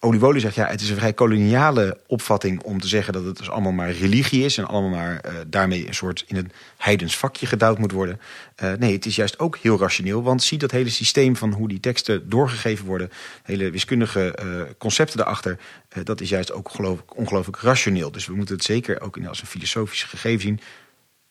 [0.00, 3.50] Oliwoli zegt, ja, het is een vrij koloniale opvatting om te zeggen dat het dus
[3.50, 7.46] allemaal maar religie is en allemaal maar uh, daarmee een soort in een heidens vakje
[7.46, 8.20] gedouwd moet worden.
[8.62, 11.68] Uh, nee, het is juist ook heel rationeel, want zie dat hele systeem van hoe
[11.68, 13.10] die teksten doorgegeven worden,
[13.42, 15.58] hele wiskundige uh, concepten daarachter,
[16.04, 16.70] dat is juist ook
[17.14, 18.10] ongelooflijk rationeel.
[18.12, 20.60] Dus we moeten het zeker ook in als een filosofisch gegeven zien,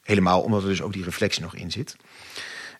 [0.04, 1.96] helemaal omdat er dus ook die reflectie nog in zit.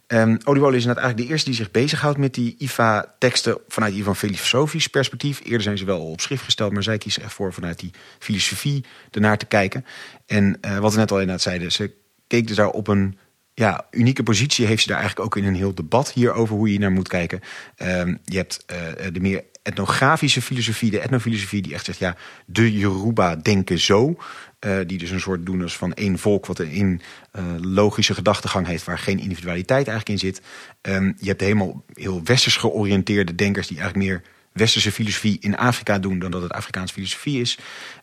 [0.08, 4.88] Um, is inderdaad eigenlijk de eerste die zich bezighoudt met die IFA-teksten vanuit die filosofisch
[4.88, 5.42] perspectief.
[5.44, 9.38] Eerder zijn ze wel op schrift gesteld, maar zij kiezen ervoor vanuit die filosofie ernaar
[9.38, 9.86] te kijken.
[10.26, 11.92] En uh, wat we net al inderdaad zeiden, ze
[12.28, 13.18] keek dus daar op een
[13.54, 14.66] ja, unieke positie.
[14.66, 17.40] Heeft ze daar eigenlijk ook in een heel debat hierover hoe je naar moet kijken.
[17.78, 18.78] Um, je hebt uh,
[19.14, 24.18] de meer etnografische filosofie, de etnofilosofie, die echt zegt, ja, de Yoruba denken zo.
[24.66, 27.02] Uh, die dus een soort doen als van één volk wat een
[27.36, 30.42] uh, logische gedachtegang heeft waar geen individualiteit eigenlijk in zit.
[30.82, 36.00] Um, je hebt helemaal heel westers georiënteerde denkers die eigenlijk meer westerse filosofie in Afrika
[36.00, 37.58] doen dan dat het Afrikaanse filosofie is.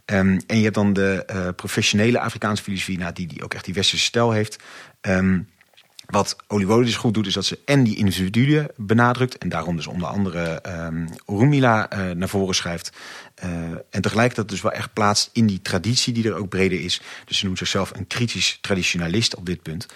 [0.06, 3.64] Um, en je hebt dan de uh, professionele Afrikaanse filosofie, nou, die, die ook echt
[3.64, 4.62] die westerse stijl heeft.
[5.00, 5.48] Um,
[6.04, 9.38] wat Oliwoli dus goed doet, is dat ze en die individuen benadrukt.
[9.38, 12.96] En daarom dus onder andere um, Urumila uh, naar voren schrijft.
[13.44, 13.50] Uh,
[13.90, 17.00] en tegelijkertijd dus wel echt plaatst in die traditie die er ook breder is.
[17.24, 19.86] Dus ze noemt zichzelf een kritisch traditionalist op dit punt.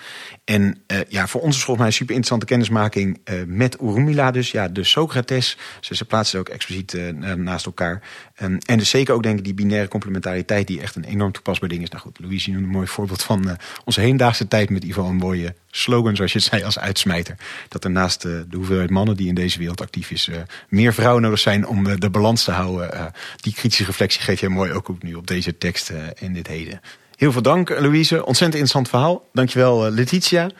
[0.44, 4.30] En uh, ja, voor ons is volgens mij een super interessante kennismaking uh, met Urumila
[4.30, 4.50] dus.
[4.50, 5.56] Ja, de Socrates.
[5.80, 6.96] Ze, ze plaatsen ook expliciet
[7.36, 8.02] naast elkaar.
[8.42, 11.68] Um, en dus zeker ook denk ik die binaire complementariteit die echt een enorm toepasbaar
[11.68, 11.90] ding is.
[11.90, 15.54] Nou goed, Louise noemde een mooi voorbeeld van onze hedendaagse tijd met Ivo een mooie
[15.70, 17.36] slogan, zoals je zei, als uitsmijter.
[17.68, 20.30] Dat er naast de hoeveelheid mannen die in deze wereld actief is,
[20.68, 24.72] meer vrouwen nodig zijn om de balans te houden die kritische reflectie geef jij mooi
[24.72, 26.80] ook nu op deze tekst in dit heden.
[27.16, 28.16] Heel veel dank, Louise.
[28.16, 29.28] Ontzettend interessant verhaal.
[29.32, 30.50] Dankjewel, Letitia.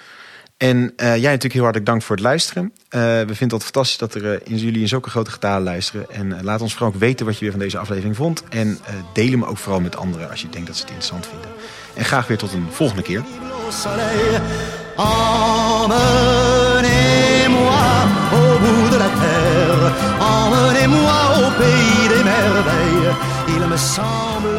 [0.57, 2.73] En jij natuurlijk heel hartelijk dank voor het luisteren.
[2.91, 6.11] we vinden het fantastisch dat er in jullie in zulke grote getalen luisteren.
[6.11, 8.43] En laat ons vooral ook weten wat je weer van deze aflevering vond.
[8.49, 8.79] En
[9.13, 11.51] deel hem ook vooral met anderen als je denkt dat ze het interessant vinden.
[11.95, 13.25] En graag weer tot een volgende keer.
[14.97, 15.93] Au
[20.19, 21.98] au
[22.49, 23.11] merveille.
[23.49, 24.58] Il me semble